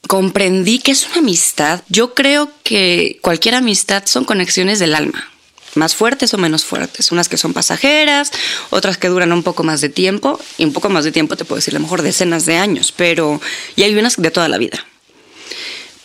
comprendí 0.08 0.80
que 0.80 0.92
es 0.92 1.06
una 1.06 1.18
amistad. 1.18 1.82
Yo 1.90 2.14
creo 2.14 2.50
que 2.64 3.20
cualquier 3.22 3.56
amistad 3.56 4.04
son 4.06 4.26
conexiones 4.26 4.80
del 4.80 4.96
alma, 4.96 5.30
más 5.76 5.96
fuertes 5.96 6.34
o 6.34 6.38
menos 6.38 6.66
fuertes. 6.66 7.12
Unas 7.12 7.30
que 7.30 7.38
son 7.38 7.54
pasajeras, 7.54 8.32
otras 8.70 8.98
que 8.98 9.10
duran 9.10 9.32
un 9.32 9.44
poco 9.44 9.64
más 9.64 9.82
de 9.82 9.90
tiempo, 9.90 10.40
y 10.58 10.66
un 10.66 10.74
poco 10.74 10.90
más 10.90 11.04
de 11.06 11.12
tiempo 11.12 11.36
te 11.36 11.46
puedo 11.46 11.58
decir 11.58 11.76
a 11.76 11.80
lo 11.80 11.84
mejor 11.84 12.02
decenas 12.02 12.46
de 12.46 12.58
años, 12.58 12.94
pero 12.96 13.40
y 13.76 13.84
hay 13.84 13.96
unas 13.96 14.16
de 14.18 14.32
toda 14.32 14.48
la 14.48 14.58
vida. 14.58 14.86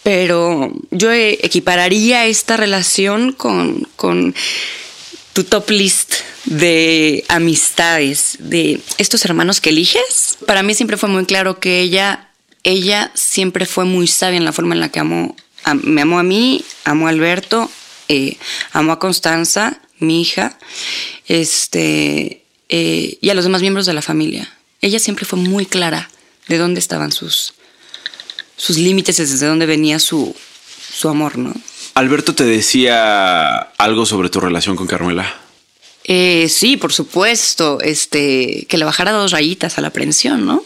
Pero 0.02 0.72
yo 0.90 1.12
equipararía 1.12 2.26
esta 2.26 2.56
relación 2.56 3.32
con, 3.32 3.86
con 3.94 4.34
tu 5.32 5.44
top 5.44 5.70
list 5.70 6.14
de 6.44 7.24
amistades, 7.28 8.36
de 8.40 8.80
estos 8.98 9.24
hermanos 9.24 9.60
que 9.60 9.70
eliges. 9.70 10.38
Para 10.44 10.64
mí 10.64 10.74
siempre 10.74 10.96
fue 10.96 11.08
muy 11.08 11.24
claro 11.24 11.60
que 11.60 11.80
ella 11.80 12.28
ella 12.64 13.10
siempre 13.14 13.66
fue 13.66 13.84
muy 13.84 14.06
sabia 14.06 14.36
en 14.36 14.44
la 14.44 14.52
forma 14.52 14.74
en 14.74 14.80
la 14.80 14.90
que 14.90 15.00
amó, 15.00 15.36
me 15.82 16.02
amó 16.02 16.18
a 16.18 16.22
mí, 16.22 16.64
amó 16.84 17.06
a 17.06 17.10
Alberto, 17.10 17.70
eh, 18.08 18.36
amó 18.72 18.92
a 18.92 18.98
Constanza, 18.98 19.80
mi 19.98 20.20
hija, 20.20 20.58
este, 21.26 22.44
eh, 22.68 23.18
y 23.20 23.30
a 23.30 23.34
los 23.34 23.44
demás 23.44 23.62
miembros 23.62 23.86
de 23.86 23.94
la 23.94 24.02
familia. 24.02 24.52
Ella 24.80 24.98
siempre 24.98 25.24
fue 25.24 25.38
muy 25.38 25.66
clara 25.66 26.10
de 26.48 26.58
dónde 26.58 26.80
estaban 26.80 27.12
sus, 27.12 27.54
sus 28.56 28.78
límites, 28.78 29.16
desde 29.16 29.46
dónde 29.46 29.66
venía 29.66 29.98
su, 29.98 30.34
su 30.92 31.08
amor, 31.08 31.38
¿no? 31.38 31.54
Alberto 31.94 32.34
te 32.34 32.44
decía 32.44 33.54
algo 33.76 34.06
sobre 34.06 34.30
tu 34.30 34.40
relación 34.40 34.76
con 34.76 34.86
Carmela. 34.86 35.40
Eh, 36.04 36.48
sí, 36.48 36.76
por 36.76 36.92
supuesto, 36.92 37.80
este, 37.80 38.66
que 38.68 38.78
le 38.78 38.84
bajara 38.84 39.12
dos 39.12 39.30
rayitas 39.30 39.78
a 39.78 39.82
la 39.82 39.88
aprensión, 39.88 40.46
¿no? 40.46 40.64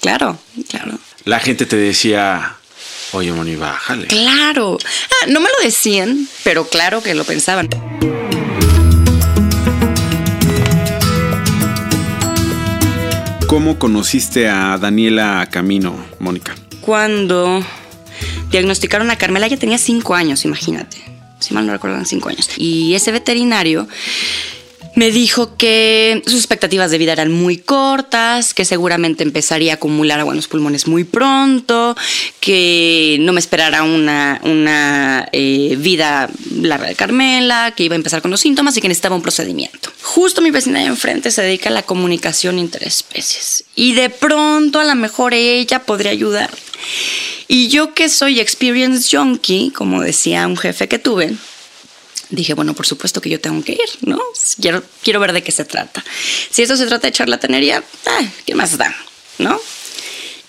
Claro, 0.00 0.38
claro. 0.68 0.98
La 1.26 1.40
gente 1.40 1.66
te 1.66 1.74
decía, 1.74 2.54
oye, 3.10 3.32
Moni, 3.32 3.56
bájale. 3.56 4.06
Claro. 4.06 4.78
Ah, 4.80 5.26
no 5.26 5.40
me 5.40 5.48
lo 5.48 5.64
decían, 5.64 6.28
pero 6.44 6.68
claro 6.68 7.02
que 7.02 7.16
lo 7.16 7.24
pensaban. 7.24 7.68
¿Cómo 13.48 13.76
conociste 13.76 14.48
a 14.48 14.78
Daniela 14.78 15.48
Camino, 15.50 16.06
Mónica? 16.20 16.54
Cuando 16.80 17.60
diagnosticaron 18.52 19.10
a 19.10 19.18
Carmela, 19.18 19.46
ella 19.46 19.58
tenía 19.58 19.78
cinco 19.78 20.14
años, 20.14 20.44
imagínate. 20.44 20.98
Si 21.40 21.54
mal 21.54 21.66
no 21.66 21.72
recuerdo, 21.72 22.04
cinco 22.04 22.28
años. 22.28 22.50
Y 22.56 22.94
ese 22.94 23.10
veterinario 23.10 23.88
me 24.96 25.10
dijo 25.10 25.56
que 25.58 26.22
sus 26.24 26.36
expectativas 26.36 26.90
de 26.90 26.96
vida 26.96 27.12
eran 27.12 27.30
muy 27.30 27.58
cortas, 27.58 28.54
que 28.54 28.64
seguramente 28.64 29.22
empezaría 29.22 29.72
a 29.72 29.74
acumular 29.76 30.18
agua 30.18 30.32
en 30.32 30.36
los 30.36 30.48
pulmones 30.48 30.86
muy 30.86 31.04
pronto, 31.04 31.94
que 32.40 33.18
no 33.20 33.34
me 33.34 33.38
esperara 33.38 33.82
una, 33.82 34.40
una 34.42 35.28
eh, 35.32 35.76
vida 35.78 36.30
larga 36.60 36.88
de 36.88 36.94
Carmela, 36.94 37.74
que 37.76 37.84
iba 37.84 37.94
a 37.94 37.96
empezar 37.96 38.22
con 38.22 38.30
los 38.30 38.40
síntomas 38.40 38.74
y 38.76 38.80
que 38.80 38.88
necesitaba 38.88 39.14
un 39.14 39.22
procedimiento. 39.22 39.92
Justo 40.00 40.40
mi 40.40 40.50
vecina 40.50 40.80
de 40.80 40.86
enfrente 40.86 41.30
se 41.30 41.42
dedica 41.42 41.68
a 41.68 41.72
la 41.72 41.82
comunicación 41.82 42.58
interespecies 42.58 43.64
y 43.74 43.92
de 43.92 44.08
pronto 44.08 44.80
a 44.80 44.84
lo 44.84 44.94
mejor 44.94 45.34
ella 45.34 45.80
podría 45.80 46.10
ayudar. 46.10 46.50
Y 47.48 47.68
yo 47.68 47.92
que 47.92 48.08
soy 48.08 48.40
experience 48.40 49.14
junkie, 49.14 49.72
como 49.72 50.00
decía 50.00 50.46
un 50.46 50.56
jefe 50.56 50.88
que 50.88 50.98
tuve, 50.98 51.36
dije, 52.30 52.54
bueno, 52.54 52.74
por 52.74 52.86
supuesto 52.86 53.20
que 53.20 53.30
yo 53.30 53.40
tengo 53.40 53.62
que 53.62 53.72
ir, 53.72 53.88
¿no? 54.02 54.20
Quiero, 54.60 54.82
quiero 55.02 55.20
ver 55.20 55.32
de 55.32 55.42
qué 55.42 55.52
se 55.52 55.64
trata. 55.64 56.04
Si 56.50 56.62
esto 56.62 56.76
se 56.76 56.86
trata 56.86 57.06
de 57.06 57.12
charlatanería, 57.12 57.82
ah, 58.06 58.24
¿qué 58.44 58.54
más 58.54 58.76
da? 58.78 58.94
¿No? 59.38 59.60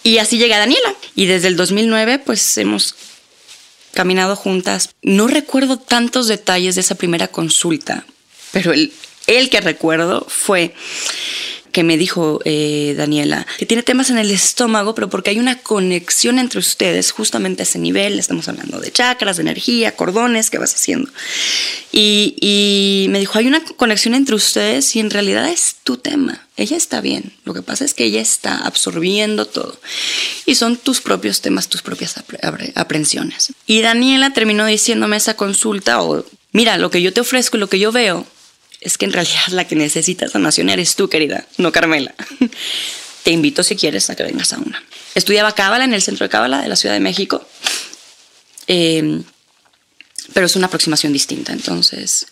Y 0.04 0.20
así 0.20 0.38
llega 0.38 0.58
Daniela. 0.58 0.94
Y 1.16 1.26
desde 1.26 1.50
el 1.50 1.58
2009, 1.58 2.20
pues 2.20 2.58
hemos 2.58 2.96
caminado 3.94 4.36
juntas. 4.36 4.90
No 5.02 5.28
recuerdo 5.28 5.78
tantos 5.78 6.28
detalles 6.28 6.76
de 6.76 6.82
esa 6.82 6.96
primera 6.96 7.28
consulta, 7.28 8.06
pero 8.52 8.72
el, 8.74 8.94
el 9.28 9.50
que 9.50 9.60
recuerdo 9.60 10.26
fue 10.30 10.74
que 11.78 11.84
me 11.84 11.96
dijo 11.96 12.40
eh, 12.44 12.96
Daniela, 12.98 13.46
que 13.60 13.68
tiene 13.68 13.84
temas 13.84 14.10
en 14.10 14.18
el 14.18 14.32
estómago, 14.32 14.96
pero 14.96 15.12
porque 15.12 15.30
hay 15.30 15.38
una 15.38 15.60
conexión 15.60 16.40
entre 16.40 16.58
ustedes, 16.58 17.12
justamente 17.12 17.62
a 17.62 17.66
ese 17.66 17.78
nivel, 17.78 18.18
estamos 18.18 18.48
hablando 18.48 18.80
de 18.80 18.92
chakras, 18.92 19.38
de 19.38 19.44
energía, 19.44 19.96
cordones 19.96 20.50
que 20.50 20.58
vas 20.58 20.74
haciendo. 20.74 21.12
Y 21.92 23.06
me 23.12 23.20
dijo, 23.20 23.38
hay 23.38 23.46
una 23.46 23.64
conexión 23.64 24.16
entre 24.16 24.34
ustedes 24.34 24.96
y 24.96 25.02
en 25.02 25.12
realidad 25.12 25.48
es 25.52 25.76
tu 25.84 25.98
tema. 25.98 26.48
Ella 26.56 26.78
está 26.78 27.00
bien, 27.00 27.32
lo 27.46 27.54
que 27.54 27.62
pasa 27.62 27.86
es 27.86 27.94
que 27.94 28.06
ella 28.06 28.22
está 28.22 28.58
absorbiendo 28.66 29.46
todo. 29.46 29.80
Y 30.48 30.56
son 30.56 30.78
tus 30.78 31.00
propios 31.00 31.42
temas, 31.42 31.68
tus 31.68 31.84
propias 31.84 32.16
aprensiones. 32.74 33.54
Y 33.68 33.82
Daniela 33.82 34.34
terminó 34.34 34.66
diciéndome 34.66 35.18
esa 35.18 35.36
consulta, 35.36 36.02
o 36.02 36.26
mira, 36.54 36.80
lo 36.80 36.90
que 36.90 37.04
yo 37.04 37.14
te 37.14 37.22
ofrezco 37.22 37.56
y 37.56 37.60
lo 37.60 37.70
que 37.70 37.78
yo 37.78 37.92
veo 37.92 38.26
es 38.82 38.98
que 38.98 39.06
en 39.06 39.14
realidad 39.14 39.48
la 39.50 39.68
que 39.68 39.76
necesita 39.76 40.28
sanación 40.28 40.70
eres 40.70 40.96
tú, 40.96 41.10
querida, 41.10 41.46
no 41.58 41.72
Carmela. 41.72 42.14
Te 43.24 43.32
invito 43.32 43.64
si 43.64 43.76
quieres 43.76 44.10
a 44.10 44.16
que 44.16 44.24
vengas 44.24 44.54
a 44.54 44.58
una. 44.58 44.82
Estudiaba 45.16 45.54
Cábala 45.54 45.84
en 45.84 45.94
el 45.94 46.02
centro 46.02 46.26
de 46.26 46.30
Cábala 46.30 46.62
de 46.62 46.70
la 46.70 46.76
Ciudad 46.76 46.96
de 46.96 47.02
México, 47.02 47.46
eh, 48.68 49.22
pero 50.34 50.46
es 50.46 50.56
una 50.56 50.68
aproximación 50.68 51.12
distinta. 51.12 51.52
Entonces, 51.52 52.28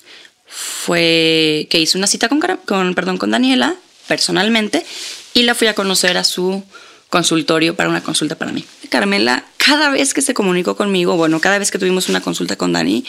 fue 0.48 1.68
que 1.70 1.80
hice 1.80 1.98
una 1.98 2.08
cita 2.08 2.30
con, 2.30 2.40
con, 2.66 2.96
perdón, 2.96 3.18
con 3.18 3.32
Daniela 3.32 3.76
personalmente 4.08 4.86
y 5.34 5.44
la 5.44 5.56
fui 5.56 5.68
a 5.68 5.76
conocer 5.76 6.18
a 6.18 6.24
su 6.24 6.64
consultorio 7.16 7.78
para 7.78 7.88
una 7.88 8.04
consulta 8.04 8.36
para 8.36 8.52
mí. 8.52 8.66
Carmela, 8.90 9.46
cada 9.56 9.90
vez 9.90 10.14
que 10.14 10.22
se 10.22 10.34
comunicó 10.34 10.76
conmigo, 10.76 11.16
bueno, 11.16 11.40
cada 11.40 11.58
vez 11.58 11.72
que 11.72 11.80
tuvimos 11.80 12.10
una 12.10 12.20
consulta 12.20 12.58
con 12.58 12.74
Dani, 12.74 13.06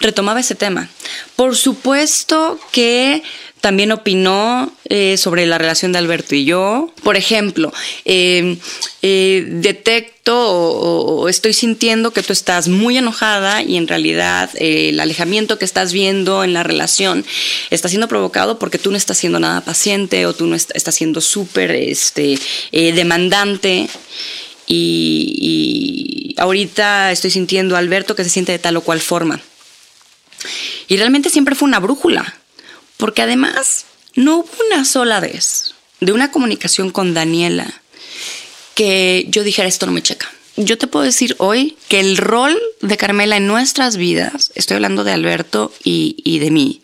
retomaba 0.00 0.40
ese 0.40 0.56
tema. 0.56 0.88
Por 1.36 1.54
supuesto 1.54 2.58
que 2.72 3.22
también 3.64 3.92
opinó 3.92 4.70
eh, 4.90 5.16
sobre 5.16 5.46
la 5.46 5.56
relación 5.56 5.90
de 5.90 5.98
Alberto 5.98 6.34
y 6.34 6.44
yo. 6.44 6.92
Por 7.02 7.16
ejemplo, 7.16 7.72
eh, 8.04 8.58
eh, 9.00 9.46
detecto 9.48 10.34
o, 10.36 11.30
estoy 11.30 11.54
sintiendo 11.54 12.10
que 12.10 12.22
tú 12.22 12.34
estás 12.34 12.68
muy 12.68 12.98
enojada 12.98 13.62
y 13.62 13.78
en 13.78 13.88
realidad 13.88 14.50
el 14.56 15.00
alejamiento 15.00 15.58
que 15.58 15.64
estás 15.64 15.94
viendo 15.94 16.44
en 16.44 16.52
la 16.52 16.62
relación 16.62 17.24
está 17.70 17.88
siendo 17.88 18.06
provocado 18.06 18.58
porque 18.58 18.76
tú 18.76 18.90
no 18.90 18.98
estás 18.98 19.16
siendo 19.16 19.40
nada 19.40 19.62
paciente 19.62 20.26
o 20.26 20.34
tú 20.34 20.44
no 20.46 20.56
estás 20.56 20.94
siendo 20.94 21.22
súper 21.22 21.70
este, 21.70 22.38
demandante. 22.70 23.88
Y, 24.66 26.34
y 26.36 26.38
ahorita 26.38 27.12
estoy 27.12 27.30
sintiendo 27.30 27.76
a 27.76 27.78
Alberto 27.78 28.14
que 28.14 28.24
se 28.24 28.30
siente 28.30 28.52
de 28.52 28.58
tal 28.58 28.76
o 28.76 28.82
cual 28.82 29.00
forma. 29.00 29.40
Y 30.86 30.98
realmente 30.98 31.30
siempre 31.30 31.54
fue 31.54 31.66
una 31.66 31.80
brújula 31.80 32.43
porque 32.96 33.22
además 33.22 33.86
no 34.14 34.38
hubo 34.38 34.50
una 34.70 34.84
sola 34.84 35.20
vez 35.20 35.74
de 36.00 36.12
una 36.12 36.30
comunicación 36.30 36.90
con 36.90 37.14
Daniela 37.14 37.82
que 38.74 39.26
yo 39.28 39.44
dijera 39.44 39.68
esto 39.68 39.86
no 39.86 39.92
me 39.92 40.02
checa. 40.02 40.30
Yo 40.56 40.78
te 40.78 40.86
puedo 40.86 41.04
decir 41.04 41.34
hoy 41.38 41.76
que 41.88 41.98
el 41.98 42.16
rol 42.16 42.60
de 42.80 42.96
Carmela 42.96 43.36
en 43.36 43.46
nuestras 43.46 43.96
vidas, 43.96 44.52
estoy 44.54 44.76
hablando 44.76 45.02
de 45.02 45.12
Alberto 45.12 45.72
y, 45.82 46.38
de 46.38 46.50
mí, 46.50 46.80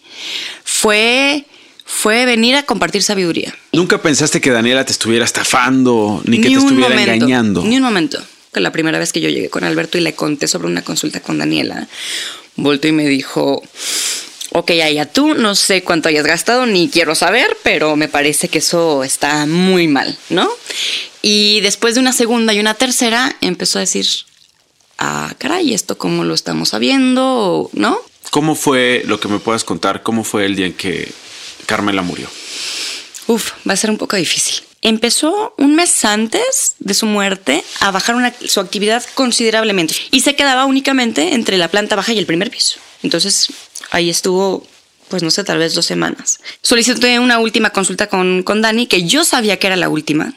fue 0.64 1.44
fue 1.84 2.24
venir 2.24 2.54
a 2.54 2.62
compartir 2.62 3.02
sabiduría. 3.02 3.52
¿Nunca 3.72 4.00
pensaste 4.00 4.40
que 4.40 4.50
Daniela 4.50 4.84
te 4.84 4.92
estuviera 4.92 5.24
estafando 5.24 6.22
ni, 6.24 6.40
que 6.40 6.48
te 6.48 6.54
estuviera 6.54 7.14
engañando? 7.14 7.64
Ni 7.64 7.76
un 7.76 7.82
momento. 7.82 8.22
Que 8.52 8.60
la 8.60 8.70
primera 8.70 8.98
vez 9.00 9.12
que 9.12 9.20
yo 9.20 9.28
llegué 9.28 9.50
con 9.50 9.64
Alberto 9.64 9.98
y 9.98 10.00
le 10.00 10.14
conté 10.14 10.46
sobre 10.46 10.68
una 10.68 10.82
consulta 10.82 11.20
con 11.20 11.38
Daniela, 11.38 11.88
volto 12.54 12.86
y 12.86 12.92
me 12.92 13.06
dijo, 13.08 13.62
ok, 14.52 14.72
ya 14.92 15.06
tú 15.06 15.34
no 15.34 15.54
sé 15.54 15.82
cuánto 15.82 16.08
hayas 16.08 16.26
gastado 16.26 16.66
ni 16.66 16.88
quiero 16.88 17.14
saber, 17.14 17.56
pero 17.62 17.96
me 17.96 18.08
parece 18.08 18.48
que 18.48 18.58
eso 18.58 19.04
está 19.04 19.46
muy 19.46 19.88
mal, 19.88 20.16
¿no? 20.28 20.48
Y 21.22 21.60
después 21.60 21.94
de 21.94 22.00
una 22.00 22.12
segunda 22.12 22.52
y 22.52 22.60
una 22.60 22.74
tercera 22.74 23.36
empezó 23.40 23.78
a 23.78 23.80
decir, 23.80 24.06
ah, 24.98 25.34
caray, 25.38 25.74
¿esto 25.74 25.98
cómo 25.98 26.24
lo 26.24 26.34
estamos 26.34 26.70
sabiendo? 26.70 27.70
¿No? 27.72 27.98
¿Cómo 28.30 28.54
fue 28.54 29.02
lo 29.06 29.20
que 29.20 29.28
me 29.28 29.38
puedas 29.38 29.64
contar? 29.64 30.02
¿Cómo 30.02 30.24
fue 30.24 30.46
el 30.46 30.56
día 30.56 30.66
en 30.66 30.74
que 30.74 31.12
Carmela 31.66 32.02
murió? 32.02 32.28
Uf, 33.26 33.52
va 33.68 33.74
a 33.74 33.76
ser 33.76 33.90
un 33.90 33.98
poco 33.98 34.16
difícil. 34.16 34.62
Empezó 34.82 35.54
un 35.58 35.74
mes 35.74 36.04
antes 36.04 36.76
de 36.78 36.94
su 36.94 37.04
muerte 37.04 37.62
a 37.80 37.90
bajar 37.90 38.34
su 38.46 38.60
actividad 38.60 39.04
considerablemente 39.14 39.94
y 40.10 40.20
se 40.20 40.34
quedaba 40.34 40.64
únicamente 40.64 41.34
entre 41.34 41.58
la 41.58 41.68
planta 41.68 41.96
baja 41.96 42.12
y 42.14 42.18
el 42.18 42.26
primer 42.26 42.50
piso. 42.50 42.80
Entonces 43.02 43.48
ahí 43.90 44.08
estuvo, 44.08 44.66
pues 45.08 45.22
no 45.22 45.30
sé, 45.30 45.44
tal 45.44 45.58
vez 45.58 45.74
dos 45.74 45.84
semanas. 45.84 46.40
Solicité 46.62 47.18
una 47.18 47.40
última 47.40 47.70
consulta 47.70 48.06
con, 48.06 48.42
con 48.42 48.62
Dani, 48.62 48.86
que 48.86 49.04
yo 49.04 49.24
sabía 49.24 49.58
que 49.58 49.66
era 49.66 49.76
la 49.76 49.90
última. 49.90 50.32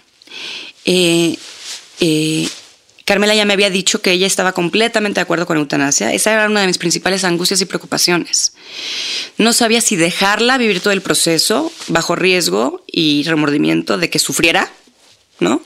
Eh, 0.83 1.37
eh, 2.01 2.49
Carmela 3.05 3.35
ya 3.35 3.45
me 3.45 3.53
había 3.53 3.69
dicho 3.69 4.01
que 4.01 4.11
ella 4.11 4.27
estaba 4.27 4.53
completamente 4.53 5.19
de 5.19 5.23
acuerdo 5.23 5.45
con 5.45 5.57
eutanasia. 5.57 6.13
Esa 6.13 6.31
era 6.31 6.47
una 6.47 6.61
de 6.61 6.67
mis 6.67 6.77
principales 6.77 7.23
angustias 7.25 7.59
y 7.59 7.65
preocupaciones. 7.65 8.53
No 9.37 9.51
sabía 9.51 9.81
si 9.81 9.95
dejarla 9.97 10.57
vivir 10.57 10.79
todo 10.79 10.93
el 10.93 11.01
proceso 11.01 11.71
bajo 11.87 12.15
riesgo 12.15 12.83
y 12.87 13.23
remordimiento 13.23 13.97
de 13.97 14.09
que 14.09 14.19
sufriera, 14.19 14.71
¿no? 15.39 15.61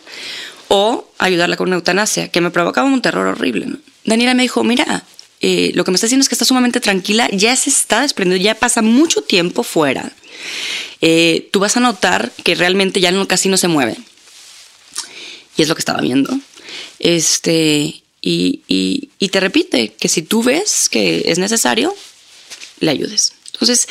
O 0.68 1.08
ayudarla 1.20 1.58
con 1.58 1.68
una 1.68 1.76
eutanasia, 1.76 2.30
que 2.30 2.42
me 2.42 2.50
provocaba 2.50 2.88
un 2.88 3.02
terror 3.02 3.28
horrible. 3.28 3.68
Daniela 4.04 4.34
me 4.34 4.42
dijo, 4.42 4.64
mira, 4.64 5.04
eh, 5.40 5.72
lo 5.76 5.84
que 5.84 5.92
me 5.92 5.96
está 5.96 6.08
diciendo 6.08 6.24
es 6.24 6.30
que 6.30 6.36
está 6.36 6.46
sumamente 6.46 6.80
tranquila, 6.80 7.30
ya 7.32 7.56
se 7.56 7.70
está 7.70 8.02
desprendiendo, 8.02 8.44
ya 8.44 8.56
pasa 8.56 8.82
mucho 8.82 9.22
tiempo 9.22 9.62
fuera. 9.62 10.12
Eh, 11.02 11.50
tú 11.52 11.60
vas 11.60 11.78
a 11.78 11.80
notar 11.80 12.32
que 12.44 12.56
realmente 12.56 13.00
ya 13.00 13.12
no, 13.12 13.28
casi 13.28 13.48
no 13.48 13.58
se 13.58 13.68
mueve. 13.68 13.96
Y 15.56 15.62
es 15.62 15.68
lo 15.68 15.76
que 15.76 15.82
estaba 15.82 16.02
viendo. 16.02 16.38
Este, 17.00 18.04
y, 18.22 18.62
y, 19.20 19.30
te 19.30 19.40
repite 19.40 19.94
que 19.94 20.10
si 20.10 20.22
tú 20.22 20.44
ves 20.44 20.90
que 20.90 21.24
es 21.28 21.38
necesario, 21.38 21.96
le 22.80 22.92
ayudes. 22.92 23.34
Entonces, 23.54 23.88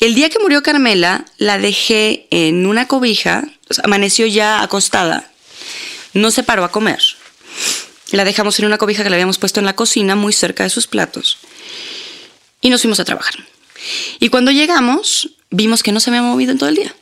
el 0.00 0.14
día 0.14 0.30
que 0.30 0.38
murió 0.38 0.62
Carmela, 0.62 1.24
la 1.38 1.58
dejé 1.58 2.26
en 2.30 2.66
una 2.66 2.88
cobija, 2.88 3.44
amaneció 3.82 4.26
ya 4.26 4.62
acostada, 4.62 5.32
no 6.12 6.30
se 6.30 6.42
paró 6.42 6.64
a 6.64 6.72
comer. 6.72 7.00
La 8.10 8.24
dejamos 8.24 8.58
en 8.58 8.66
una 8.66 8.78
cobija 8.78 9.02
que 9.02 9.10
le 9.10 9.16
habíamos 9.16 9.38
puesto 9.38 9.60
en 9.60 9.66
la 9.66 9.74
cocina, 9.74 10.16
muy 10.16 10.32
cerca 10.32 10.64
de 10.64 10.70
sus 10.70 10.86
platos. 10.86 11.38
Y 12.60 12.70
nos 12.70 12.82
fuimos 12.82 13.00
a 13.00 13.04
trabajar. 13.04 13.34
Y 14.20 14.28
cuando 14.28 14.50
llegamos, 14.50 15.30
vimos 15.50 15.82
que 15.82 15.92
no 15.92 16.00
se 16.00 16.10
había 16.10 16.22
movido 16.22 16.52
en 16.52 16.58
todo 16.58 16.68
el 16.68 16.76
día. 16.76 16.94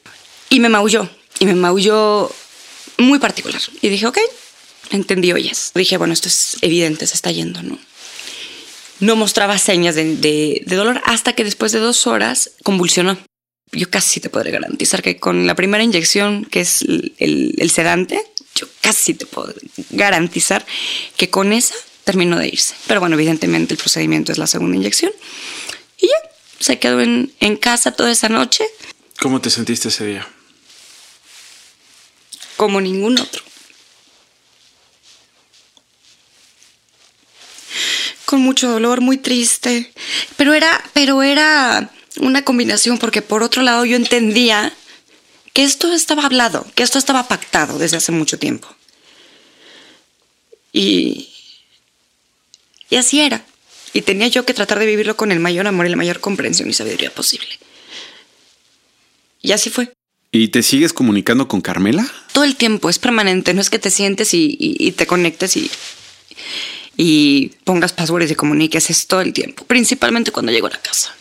Y 0.49 0.61
me 0.61 0.69
maulló. 0.69 1.09
Y 1.39 1.47
me 1.47 1.55
maulló 1.55 2.31
muy 2.99 3.19
particular. 3.19 3.61
Y 3.83 3.89
dije, 3.89 4.07
ok, 4.07 4.19
entendí, 4.91 5.33
oyes. 5.33 5.73
Dije, 5.75 5.97
bueno, 5.97 6.13
esto 6.13 6.29
es 6.29 6.57
evidente, 6.61 7.07
se 7.07 7.15
está 7.15 7.31
yendo, 7.31 7.63
¿no? 7.63 7.79
No 9.01 9.17
mostraba 9.17 9.57
señas 9.59 9.95
de, 9.95 10.17
de 10.17 10.77
dolor 10.77 11.01
hasta 11.07 11.33
que 11.33 11.45
después 11.45 11.73
de 11.73 11.79
dos 11.79 12.07
horas 12.07 12.51
convulsionó. 12.63 13.19
yo 13.73 13.89
casi 13.89 14.21
te 14.21 14.29
podré 14.29 14.51
garantizar 14.51 15.03
que 15.03 15.17
con 15.17 15.47
la 15.47 15.55
primera 15.55 15.83
inyección, 15.83 16.45
que 16.45 16.61
es 16.61 16.83
el, 16.83 17.15
el 17.19 17.71
sedante, 17.71 18.21
yo 18.55 18.67
casi 18.81 19.15
te 19.15 19.27
puedo 19.27 19.55
garantizar 19.91 20.67
que 21.17 21.31
con 21.31 21.53
esa 21.53 21.75
terminó 22.05 22.39
de 22.39 22.49
irse. 22.49 22.75
Pero 22.87 23.01
bueno, 23.01 23.15
evidentemente 23.15 23.75
el 23.75 23.79
procedimiento 23.79 24.33
es 24.33 24.39
la 24.39 24.47
segunda 24.47 24.77
inyección. 24.77 25.13
Y 25.99 26.07
ya, 26.07 26.31
se 26.59 26.79
quedó 26.79 27.01
en, 27.01 27.33
en 27.41 27.57
casa 27.57 27.93
toda 27.93 28.11
esa 28.11 28.29
noche. 28.29 28.65
¿Cómo 29.21 29.41
te 29.41 29.49
sentiste 29.51 29.89
ese 29.89 30.07
día? 30.07 30.27
Como 32.57 32.81
ningún 32.81 33.19
otro. 33.19 33.43
Con 38.31 38.43
mucho 38.43 38.71
dolor, 38.71 39.01
muy 39.01 39.19
triste. 39.19 39.91
Pero 40.37 40.55
era, 40.55 40.81
pero 40.93 41.25
era 41.25 41.91
una 42.19 42.45
combinación 42.45 42.97
porque 42.97 43.23
por 43.23 43.43
otro 43.43 43.63
lado 43.63 43.85
yo 43.85 43.97
entendía 43.97 44.73
que 45.53 45.65
esto 45.65 45.93
estaba 45.93 46.27
hablado, 46.27 46.65
que 46.77 46.85
esto 46.85 46.97
estaba 46.97 47.27
pactado 47.27 47.77
desde 47.77 47.97
hace 47.97 48.13
mucho 48.13 48.39
tiempo. 48.39 48.69
Y, 50.73 51.29
y 52.89 52.95
así 52.95 53.19
era. 53.21 53.45
Y 53.93 54.03
tenía 54.03 54.29
yo 54.29 54.47
que 54.47 54.55
tratar 54.55 54.79
de 54.79 54.87
vivirlo 54.87 55.17
con 55.17 55.33
el 55.33 55.41
mayor 55.41 55.67
amor 55.67 55.87
y 55.87 55.91
la 55.91 55.97
mayor 55.97 56.21
comprensión 56.21 56.71
y 56.71 56.73
sabiduría 56.73 57.13
posible. 57.13 57.59
Y 59.43 59.51
así 59.51 59.71
fue. 59.71 59.93
¿Y 60.31 60.49
te 60.49 60.63
sigues 60.63 60.93
comunicando 60.93 61.49
con 61.49 61.63
Carmela? 61.63 62.09
Todo 62.33 62.45
el 62.45 62.55
tiempo, 62.55 62.91
es 62.91 63.01
permanente. 63.01 63.55
No 63.55 63.61
es 63.61 63.71
que 63.71 63.81
te 63.81 63.91
sientes 63.91 64.35
y, 64.35 64.57
y 64.57 64.93
te 64.93 65.09
conectes 65.09 65.57
y, 65.57 65.69
y 67.03 67.53
pongas 67.65 67.95
passwords 67.95 68.31
y 68.31 68.35
comuniques, 68.35 68.91
es 68.91 69.07
todo 69.07 69.23
el 69.23 69.33
tiempo. 69.33 69.65
Principalmente 69.65 70.33
cuando 70.33 70.53
llego 70.53 70.67
a 70.67 70.71
la 70.71 70.83
casa. 70.83 71.17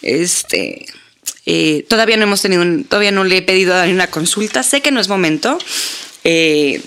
Este. 0.00 0.86
Eh, 1.44 1.84
todavía 1.90 2.16
no 2.16 2.22
hemos 2.22 2.40
tenido, 2.40 2.64
todavía 2.88 3.10
no 3.10 3.22
le 3.22 3.36
he 3.36 3.42
pedido 3.42 3.74
a 3.74 3.76
Dani 3.76 3.92
una 3.92 4.06
consulta. 4.06 4.62
Sé 4.62 4.80
que 4.80 4.90
no 4.90 5.00
es 5.00 5.08
momento, 5.08 5.58
eh, 6.24 6.80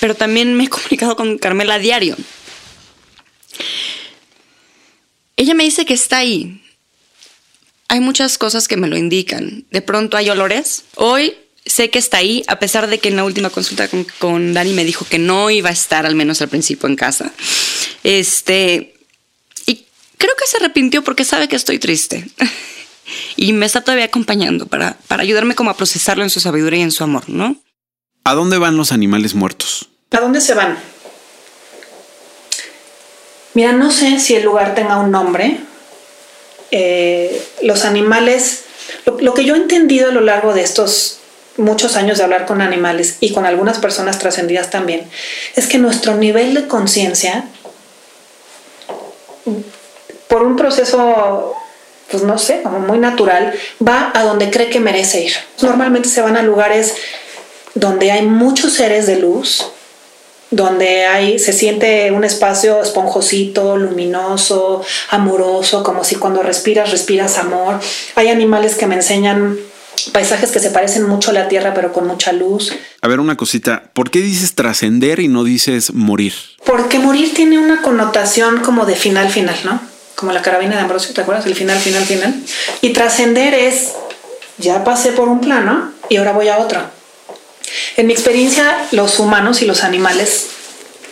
pero 0.00 0.14
también 0.14 0.52
me 0.52 0.64
he 0.64 0.68
comunicado 0.68 1.16
con 1.16 1.38
Carmela 1.38 1.76
a 1.76 1.78
diario. 1.78 2.14
Ella 5.36 5.54
me 5.54 5.64
dice 5.64 5.86
que 5.86 5.94
está 5.94 6.18
ahí. 6.18 6.62
Hay 7.88 8.00
muchas 8.00 8.36
cosas 8.36 8.68
que 8.68 8.76
me 8.76 8.86
lo 8.86 8.98
indican. 8.98 9.64
De 9.70 9.80
pronto 9.80 10.18
hay 10.18 10.28
olores. 10.28 10.84
Hoy 10.94 11.34
sé 11.66 11.90
que 11.90 11.98
está 11.98 12.18
ahí, 12.18 12.42
a 12.46 12.58
pesar 12.58 12.88
de 12.88 12.98
que 12.98 13.08
en 13.08 13.16
la 13.16 13.24
última 13.24 13.50
consulta 13.50 13.88
con, 13.88 14.06
con 14.18 14.54
Dani 14.54 14.72
me 14.72 14.84
dijo 14.84 15.06
que 15.08 15.18
no 15.18 15.50
iba 15.50 15.70
a 15.70 15.72
estar, 15.72 16.06
al 16.06 16.14
menos 16.14 16.40
al 16.42 16.48
principio, 16.48 16.88
en 16.88 16.96
casa. 16.96 17.32
Este. 18.02 18.94
Y 19.66 19.86
creo 20.16 20.32
que 20.38 20.46
se 20.46 20.56
arrepintió 20.58 21.02
porque 21.02 21.24
sabe 21.24 21.48
que 21.48 21.56
estoy 21.56 21.78
triste. 21.78 22.28
y 23.36 23.52
me 23.52 23.66
está 23.66 23.82
todavía 23.82 24.06
acompañando 24.06 24.66
para, 24.66 24.96
para 25.08 25.22
ayudarme 25.22 25.54
como 25.54 25.70
a 25.70 25.76
procesarlo 25.76 26.22
en 26.22 26.30
su 26.30 26.40
sabiduría 26.40 26.80
y 26.80 26.82
en 26.82 26.92
su 26.92 27.04
amor, 27.04 27.28
¿no? 27.28 27.56
¿A 28.24 28.34
dónde 28.34 28.58
van 28.58 28.76
los 28.76 28.92
animales 28.92 29.34
muertos? 29.34 29.88
¿A 30.10 30.20
dónde 30.20 30.40
se 30.40 30.54
van? 30.54 30.78
Mira, 33.54 33.72
no 33.72 33.90
sé 33.90 34.20
si 34.20 34.34
el 34.34 34.44
lugar 34.44 34.74
tenga 34.74 34.98
un 34.98 35.10
nombre. 35.10 35.58
Eh, 36.70 37.44
los 37.62 37.84
animales, 37.84 38.64
lo, 39.06 39.18
lo, 39.20 39.34
que 39.34 39.44
yo 39.44 39.54
he 39.54 39.58
entendido 39.58 40.10
a 40.10 40.12
lo 40.12 40.20
largo 40.20 40.54
de 40.54 40.62
estos 40.62 41.19
muchos 41.60 41.96
años 41.96 42.18
de 42.18 42.24
hablar 42.24 42.46
con 42.46 42.60
animales 42.60 43.16
y 43.20 43.32
con 43.32 43.46
algunas 43.46 43.78
personas 43.78 44.18
trascendidas 44.18 44.70
también, 44.70 45.08
es 45.56 45.66
que 45.66 45.78
nuestro 45.78 46.16
nivel 46.16 46.54
de 46.54 46.66
conciencia, 46.66 47.44
por 50.28 50.42
un 50.42 50.56
proceso 50.56 51.56
pues 52.10 52.24
no 52.24 52.38
sé, 52.38 52.62
como 52.62 52.80
muy 52.80 52.98
natural, 52.98 53.54
va 53.86 54.10
a 54.14 54.24
donde 54.24 54.50
cree 54.50 54.68
que 54.68 54.80
merece 54.80 55.22
ir. 55.22 55.32
Normalmente 55.62 56.08
se 56.08 56.20
van 56.20 56.36
a 56.36 56.42
lugares 56.42 56.94
donde 57.74 58.10
hay 58.10 58.22
muchos 58.22 58.72
seres 58.72 59.06
de 59.06 59.16
luz, 59.16 59.70
donde 60.50 61.06
hay, 61.06 61.38
se 61.38 61.52
siente 61.52 62.10
un 62.10 62.24
espacio 62.24 62.82
esponjosito, 62.82 63.76
luminoso, 63.76 64.84
amoroso, 65.10 65.84
como 65.84 66.02
si 66.02 66.16
cuando 66.16 66.42
respiras, 66.42 66.90
respiras 66.90 67.38
amor. 67.38 67.78
Hay 68.16 68.28
animales 68.28 68.74
que 68.74 68.86
me 68.86 68.96
enseñan 68.96 69.56
paisajes 70.12 70.50
que 70.50 70.60
se 70.60 70.70
parecen 70.70 71.06
mucho 71.06 71.30
a 71.30 71.34
la 71.34 71.48
tierra, 71.48 71.74
pero 71.74 71.92
con 71.92 72.06
mucha 72.06 72.32
luz. 72.32 72.72
A 73.02 73.08
ver, 73.08 73.20
una 73.20 73.36
cosita, 73.36 73.84
¿por 73.92 74.10
qué 74.10 74.20
dices 74.20 74.54
trascender 74.54 75.20
y 75.20 75.28
no 75.28 75.44
dices 75.44 75.92
morir? 75.92 76.34
Porque 76.64 76.98
morir 76.98 77.34
tiene 77.34 77.58
una 77.58 77.82
connotación 77.82 78.60
como 78.60 78.86
de 78.86 78.96
final, 78.96 79.30
final, 79.30 79.56
¿no? 79.64 79.80
Como 80.14 80.32
la 80.32 80.42
carabina 80.42 80.76
de 80.76 80.82
Ambrosio, 80.82 81.14
¿te 81.14 81.20
acuerdas? 81.20 81.46
El 81.46 81.54
final, 81.54 81.78
final, 81.78 82.04
final. 82.04 82.34
Y 82.80 82.90
trascender 82.90 83.54
es, 83.54 83.92
ya 84.58 84.84
pasé 84.84 85.12
por 85.12 85.28
un 85.28 85.40
plano 85.40 85.92
y 86.08 86.16
ahora 86.16 86.32
voy 86.32 86.48
a 86.48 86.58
otro. 86.58 86.80
En 87.96 88.06
mi 88.06 88.12
experiencia, 88.12 88.88
los 88.92 89.18
humanos 89.18 89.62
y 89.62 89.66
los 89.66 89.84
animales 89.84 90.48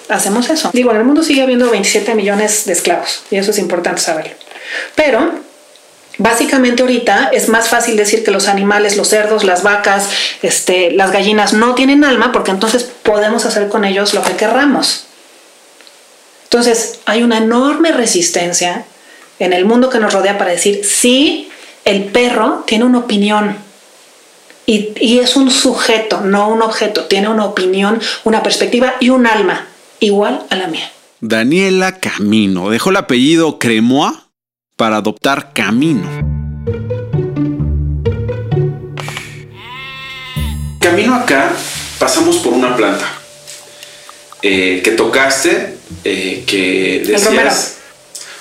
hacemos 0.09 0.48
eso. 0.51 0.70
Digo, 0.72 0.90
en 0.90 0.98
el 0.98 1.05
mundo 1.05 1.22
sigue 1.22 1.42
habiendo 1.42 1.70
27 1.70 2.14
millones 2.14 2.64
de 2.66 2.72
esclavos 2.72 3.22
y 3.31 3.37
eso 3.37 3.51
es 3.51 3.59
importante 3.59 4.01
saberlo. 4.01 4.35
Pero 4.94 5.48
básicamente 6.19 6.83
ahorita 6.83 7.31
es 7.33 7.49
más 7.49 7.69
fácil 7.69 7.97
decir 7.97 8.25
que 8.25 8.31
los 8.31 8.49
animales, 8.49 8.97
los 8.97 9.09
cerdos, 9.09 9.45
las 9.45 9.63
vacas, 9.63 10.09
este, 10.43 10.91
las 10.91 11.13
gallinas 11.13 11.53
no 11.53 11.75
tienen 11.75 12.05
alma 12.05 12.33
porque 12.33 12.51
entonces 12.51 12.85
podemos 13.03 13.47
hacer 13.47 13.69
con 13.69 13.85
ellos 13.85 14.15
lo 14.15 14.23
que 14.23 14.33
querramos. 14.33 15.07
Entonces 16.45 17.01
hay 17.07 17.23
una 17.23 17.39
enorme 17.39 17.93
resistencia 17.93 18.85
en 19.39 19.53
el 19.53 19.65
mundo 19.65 19.91
que 19.91 19.99
nos 19.99 20.13
rodea 20.13 20.39
para 20.39 20.51
decir, 20.51 20.85
sí, 20.85 21.51
el 21.85 22.05
perro 22.05 22.65
tiene 22.67 22.85
una 22.85 22.99
opinión, 22.99 23.57
y, 24.67 24.93
y, 25.01 25.21
es 25.21 25.35
un 25.35 25.51
sujeto, 25.51 26.21
no 26.21 26.51
un 26.51 26.61
objeto. 26.61 27.05
Tiene 27.05 27.31
una 27.31 27.47
opinión, 27.47 27.99
una 28.25 28.43
perspectiva 28.43 28.97
y 29.01 29.09
un 29.09 29.27
alma 29.27 29.67
igual 29.99 30.43
a 30.51 30.57
la 30.57 30.69
mía. 30.69 30.93
Daniela 31.23 31.99
Camino 31.99 32.69
dejó 32.69 32.91
el 32.91 32.97
apellido 32.97 33.59
Cremoa 33.59 34.28
para 34.79 34.99
adoptar 34.99 35.53
Camino. 35.53 36.09
Camino 40.79 41.17
acá 41.17 41.51
pasamos 41.99 42.37
por 42.37 42.53
una 42.53 42.77
planta 42.77 43.05
eh, 44.41 44.81
que 44.85 44.93
tocaste, 44.93 45.79
eh, 46.05 46.45
que 46.47 47.03
decías... 47.05 47.23
El 47.23 47.27
romero. 47.27 47.55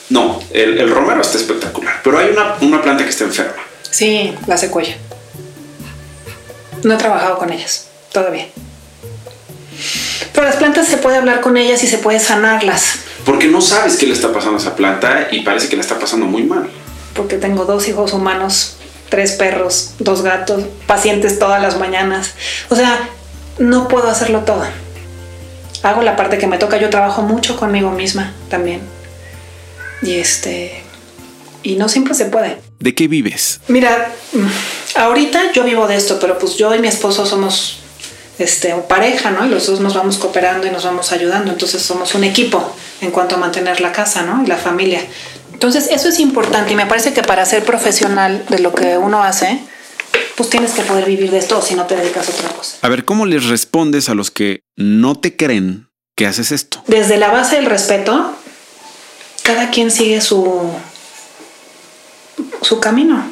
No, 0.09 0.39
el, 0.53 0.77
el, 0.79 0.89
romero 0.91 1.21
está 1.21 1.39
espectacular, 1.39 2.01
pero 2.03 2.19
hay 2.19 2.29
una, 2.29 2.55
una 2.61 2.83
planta 2.83 3.03
que 3.03 3.09
está 3.09 3.23
enferma. 3.23 3.63
Sí, 3.89 4.33
la 4.45 4.57
secuoya. 4.57 4.95
No 6.83 6.93
he 6.93 6.97
trabajado 6.97 7.39
con 7.39 7.51
ellas 7.51 7.87
todavía. 8.13 8.47
Pero 10.33 10.45
las 10.45 10.57
plantas 10.57 10.87
se 10.87 10.97
puede 10.97 11.17
hablar 11.17 11.41
con 11.41 11.57
ellas 11.57 11.83
y 11.83 11.87
se 11.87 11.97
puede 11.97 12.19
sanarlas. 12.19 13.06
Porque 13.27 13.49
no 13.49 13.59
sabes 13.59 13.97
qué 13.97 14.07
le 14.07 14.13
está 14.13 14.31
pasando 14.31 14.57
a 14.57 14.61
esa 14.61 14.77
planta 14.77 15.27
y 15.31 15.41
parece 15.41 15.67
que 15.67 15.75
le 15.75 15.81
está 15.81 15.99
pasando 15.99 16.25
muy 16.25 16.43
mal. 16.43 16.69
Porque 17.13 17.35
tengo 17.35 17.65
dos 17.65 17.89
hijos 17.89 18.13
humanos, 18.13 18.77
tres 19.09 19.33
perros, 19.33 19.95
dos 19.99 20.21
gatos, 20.21 20.63
pacientes 20.85 21.37
todas 21.37 21.61
las 21.61 21.77
mañanas. 21.77 22.35
O 22.69 22.75
sea, 22.77 23.09
no 23.59 23.89
puedo 23.89 24.07
hacerlo 24.07 24.45
todo. 24.45 24.63
Hago 25.83 26.03
la 26.03 26.15
parte 26.15 26.37
que 26.37 26.47
me 26.47 26.57
toca. 26.57 26.77
Yo 26.77 26.89
trabajo 26.89 27.21
mucho 27.21 27.59
conmigo 27.59 27.91
misma 27.91 28.31
también. 28.49 28.79
Y 30.01 30.13
este. 30.13 30.81
Y 31.63 31.75
no 31.75 31.89
siempre 31.89 32.13
se 32.13 32.27
puede. 32.27 32.59
¿De 32.79 32.95
qué 32.95 33.09
vives? 33.09 33.59
Mira, 33.67 34.09
ahorita 34.95 35.51
yo 35.51 35.65
vivo 35.65 35.85
de 35.85 35.97
esto, 35.97 36.17
pero 36.21 36.39
pues 36.39 36.55
yo 36.55 36.73
y 36.73 36.79
mi 36.79 36.87
esposo 36.87 37.25
somos 37.25 37.79
este, 38.39 38.73
pareja, 38.87 39.31
¿no? 39.31 39.45
Y 39.45 39.49
los 39.49 39.67
dos 39.67 39.79
nos 39.79 39.95
vamos 39.95 40.17
cooperando 40.17 40.67
y 40.67 40.71
nos 40.71 40.83
vamos 40.83 41.11
ayudando, 41.11 41.51
entonces 41.51 41.81
somos 41.81 42.13
un 42.15 42.23
equipo 42.23 42.75
en 43.01 43.11
cuanto 43.11 43.35
a 43.35 43.37
mantener 43.37 43.81
la 43.81 43.91
casa, 43.91 44.23
¿no? 44.23 44.43
Y 44.43 44.47
la 44.47 44.57
familia. 44.57 45.01
Entonces 45.53 45.89
eso 45.91 46.09
es 46.09 46.19
importante 46.19 46.73
y 46.73 46.75
me 46.75 46.85
parece 46.85 47.13
que 47.13 47.23
para 47.23 47.45
ser 47.45 47.63
profesional 47.63 48.45
de 48.49 48.59
lo 48.59 48.75
que 48.75 48.97
uno 48.97 49.23
hace, 49.23 49.59
pues 50.35 50.51
tienes 50.51 50.71
que 50.73 50.83
poder 50.83 51.05
vivir 51.05 51.31
de 51.31 51.39
esto 51.39 51.61
si 51.63 51.73
no 51.73 51.87
te 51.87 51.95
dedicas 51.95 52.29
a 52.29 52.31
otra 52.31 52.49
cosa. 52.49 52.77
A 52.81 52.89
ver, 52.89 53.05
¿cómo 53.05 53.25
les 53.25 53.45
respondes 53.45 54.07
a 54.07 54.13
los 54.13 54.29
que 54.29 54.61
no 54.75 55.19
te 55.19 55.35
creen 55.35 55.89
que 56.15 56.27
haces 56.27 56.51
esto? 56.51 56.83
Desde 56.85 57.17
la 57.17 57.31
base 57.31 57.55
del 57.55 57.65
respeto, 57.65 58.35
cada 59.41 59.71
quien 59.71 59.89
sigue 59.89 60.21
su, 60.21 60.71
su 62.61 62.79
camino. 62.79 63.31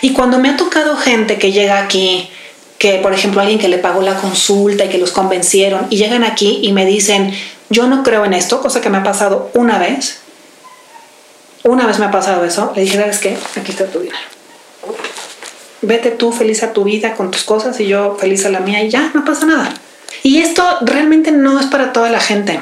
Y 0.00 0.12
cuando 0.12 0.38
me 0.38 0.48
ha 0.48 0.56
tocado 0.56 0.96
gente 0.96 1.38
que 1.38 1.50
llega 1.50 1.82
aquí, 1.82 2.30
que 2.78 2.98
por 2.98 3.12
ejemplo 3.12 3.40
alguien 3.40 3.58
que 3.58 3.68
le 3.68 3.78
pagó 3.78 4.02
la 4.02 4.14
consulta 4.16 4.84
y 4.84 4.88
que 4.88 4.98
los 4.98 5.12
convencieron 5.12 5.86
y 5.90 5.96
llegan 5.96 6.24
aquí 6.24 6.60
y 6.62 6.72
me 6.72 6.86
dicen, 6.86 7.32
yo 7.70 7.86
no 7.86 8.02
creo 8.02 8.24
en 8.24 8.34
esto, 8.34 8.60
cosa 8.60 8.80
que 8.80 8.90
me 8.90 8.98
ha 8.98 9.02
pasado 9.02 9.50
una 9.54 9.78
vez, 9.78 10.20
una 11.62 11.86
vez 11.86 11.98
me 11.98 12.06
ha 12.06 12.10
pasado 12.10 12.44
eso, 12.44 12.72
le 12.74 12.82
dije, 12.82 12.98
¿sabes 12.98 13.18
qué? 13.18 13.36
Aquí 13.56 13.72
está 13.72 13.86
tu 13.86 14.00
dinero. 14.00 14.18
Vete 15.80 16.10
tú 16.10 16.32
feliz 16.32 16.62
a 16.62 16.72
tu 16.72 16.84
vida 16.84 17.14
con 17.14 17.30
tus 17.30 17.42
cosas 17.44 17.78
y 17.80 17.86
yo 17.86 18.16
feliz 18.18 18.44
a 18.44 18.50
la 18.50 18.60
mía 18.60 18.82
y 18.82 18.90
ya, 18.90 19.10
no 19.14 19.24
pasa 19.24 19.46
nada. 19.46 19.72
Y 20.22 20.38
esto 20.38 20.62
realmente 20.82 21.30
no 21.30 21.60
es 21.60 21.66
para 21.66 21.92
toda 21.92 22.10
la 22.10 22.20
gente. 22.20 22.60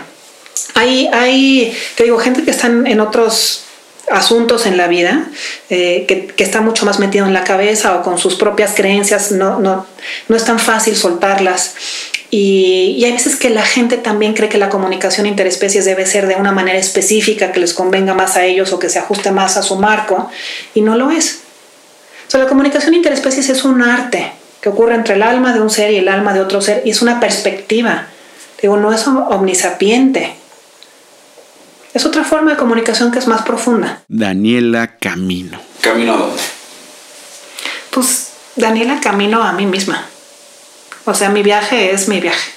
Hay, 0.75 1.09
hay 1.12 1.77
te 1.96 2.05
digo, 2.05 2.18
gente 2.18 2.44
que 2.44 2.51
están 2.51 2.87
en 2.87 3.01
otros 3.01 3.64
asuntos 4.11 4.67
en 4.67 4.77
la 4.77 4.88
vida, 4.88 5.27
eh, 5.71 6.05
que, 6.07 6.43
está 6.43 6.61
mucho 6.61 6.85
más 6.85 6.99
metido 6.99 7.27
en 7.27 7.33
la 7.33 7.45
cabeza 7.45 7.97
o 7.97 8.03
con 8.03 8.19
sus 8.19 8.35
propias 8.35 8.73
creencias, 8.75 9.33
no, 9.33 9.61
no, 9.61 9.87
no 10.29 10.37
es 10.37 10.45
tan 10.45 10.59
fácil 10.59 10.97
soltarlas. 10.97 11.75
Y, 12.31 12.97
y, 12.99 13.05
hay 13.05 13.12
veces 13.12 13.37
que 13.37 13.51
la 13.51 13.62
gente 13.62 13.99
también 13.99 14.33
cree 14.33 14.49
que 14.49 14.59
la 14.59 14.71
comunicación 14.71 15.27
interespecies 15.27 15.85
debe 15.85 16.07
ser 16.07 16.27
de 16.27 16.37
una 16.37 16.51
manera 16.51 16.79
específica 16.79 17.53
que 17.53 17.61
les 17.61 17.75
convenga 17.75 18.15
más 18.15 18.37
a 18.37 18.45
ellos 18.45 18.73
o 18.73 18.79
que 18.79 18.88
se 18.88 18.99
ajuste 18.99 19.31
más 19.31 19.57
a 19.57 19.62
su 19.62 19.77
marco, 19.77 20.31
y 20.75 20.81
no 20.81 20.97
lo 20.97 21.11
es. 21.11 21.41
O 22.27 22.31
sea, 22.31 22.41
la 22.41 22.49
comunicación 22.49 22.95
interespecies 22.95 23.51
es 23.51 23.65
un 23.65 23.83
arte 23.83 24.33
que 24.62 24.69
ocurre 24.71 24.95
entre 24.95 25.15
el 25.15 25.23
alma 25.23 25.53
de 25.53 25.61
un 25.61 25.69
ser 25.69 25.91
y 25.91 25.97
el 25.97 26.09
alma 26.09 26.33
de 26.33 26.41
otro 26.41 26.62
ser, 26.62 26.83
y 26.85 26.91
es 26.91 27.03
una 27.03 27.21
perspectiva. 27.21 28.07
Digo, 28.61 28.77
no 28.77 28.93
es 28.93 29.07
omnisapiente. 29.07 30.37
Es 31.94 32.07
otra 32.07 32.24
forma 32.24 32.52
de 32.52 32.57
comunicación 32.57 33.12
que 33.12 33.18
es 33.18 33.26
más 33.26 33.42
profunda. 33.42 34.02
Daniela 34.09 34.96
Camino. 34.96 35.61
¿Camino 35.83 36.14
a 36.14 36.16
dónde? 36.16 36.42
Pues 37.90 38.33
Daniela 38.57 38.98
camino 39.00 39.42
a 39.42 39.52
mí 39.52 39.66
misma. 39.66 40.07
O 41.05 41.12
sea, 41.12 41.28
mi 41.28 41.42
viaje 41.42 41.92
es 41.92 42.09
mi 42.09 42.18
viaje. 42.20 42.50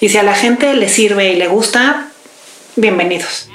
Y 0.00 0.08
si 0.08 0.18
a 0.18 0.24
la 0.24 0.34
gente 0.34 0.74
le 0.74 0.88
sirve 0.88 1.32
y 1.32 1.36
le 1.36 1.46
gusta, 1.46 2.08
bienvenidos. 2.74 3.48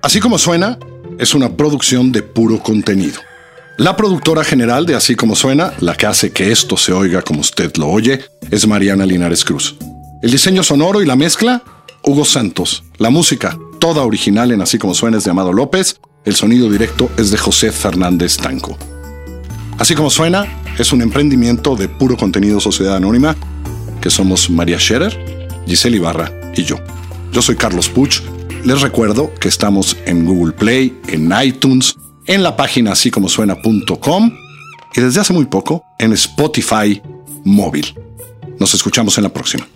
Así 0.00 0.18
como 0.18 0.36
suena, 0.38 0.78
es 1.18 1.32
una 1.34 1.56
producción 1.56 2.10
de 2.10 2.22
puro 2.22 2.58
contenido. 2.60 3.20
La 3.78 3.96
productora 3.96 4.44
general 4.44 4.84
de 4.84 4.94
Así 4.94 5.14
como 5.14 5.34
suena, 5.34 5.72
la 5.80 5.94
que 5.94 6.06
hace 6.06 6.30
que 6.30 6.52
esto 6.52 6.76
se 6.76 6.92
oiga 6.92 7.22
como 7.22 7.40
usted 7.40 7.74
lo 7.78 7.88
oye, 7.88 8.20
es 8.50 8.66
Mariana 8.66 9.06
Linares 9.06 9.44
Cruz. 9.44 9.76
El 10.22 10.30
diseño 10.30 10.62
sonoro 10.62 11.00
y 11.00 11.06
la 11.06 11.16
mezcla, 11.16 11.62
Hugo 12.04 12.26
Santos. 12.26 12.84
La 12.98 13.08
música, 13.08 13.58
toda 13.80 14.02
original 14.02 14.52
en 14.52 14.60
Así 14.60 14.78
como 14.78 14.94
suena 14.94 15.16
es 15.16 15.24
de 15.24 15.30
Amado 15.30 15.54
López. 15.54 16.00
El 16.26 16.36
sonido 16.36 16.68
directo 16.68 17.10
es 17.16 17.30
de 17.30 17.38
José 17.38 17.72
Fernández 17.72 18.36
Tanco. 18.36 18.76
Así 19.78 19.94
como 19.94 20.10
suena, 20.10 20.46
es 20.78 20.92
un 20.92 21.00
emprendimiento 21.00 21.74
de 21.74 21.88
puro 21.88 22.18
contenido 22.18 22.60
Sociedad 22.60 22.96
Anónima, 22.96 23.36
que 24.02 24.10
somos 24.10 24.50
María 24.50 24.78
Scherer, 24.78 25.48
Giselle 25.66 25.96
Ibarra 25.96 26.30
y 26.54 26.64
yo. 26.64 26.76
Yo 27.32 27.40
soy 27.40 27.56
Carlos 27.56 27.88
Puch. 27.88 28.20
Les 28.64 28.82
recuerdo 28.82 29.32
que 29.40 29.48
estamos 29.48 29.96
en 30.04 30.26
Google 30.26 30.52
Play, 30.52 31.00
en 31.08 31.32
iTunes, 31.42 31.96
en 32.26 32.42
la 32.42 32.56
página 32.56 32.92
así 32.92 33.10
como 33.10 33.28
suena.com 33.28 34.32
y 34.94 35.00
desde 35.00 35.20
hace 35.20 35.32
muy 35.32 35.46
poco 35.46 35.84
en 35.98 36.12
Spotify 36.12 37.00
móvil. 37.44 37.94
Nos 38.58 38.74
escuchamos 38.74 39.16
en 39.18 39.24
la 39.24 39.30
próxima. 39.30 39.66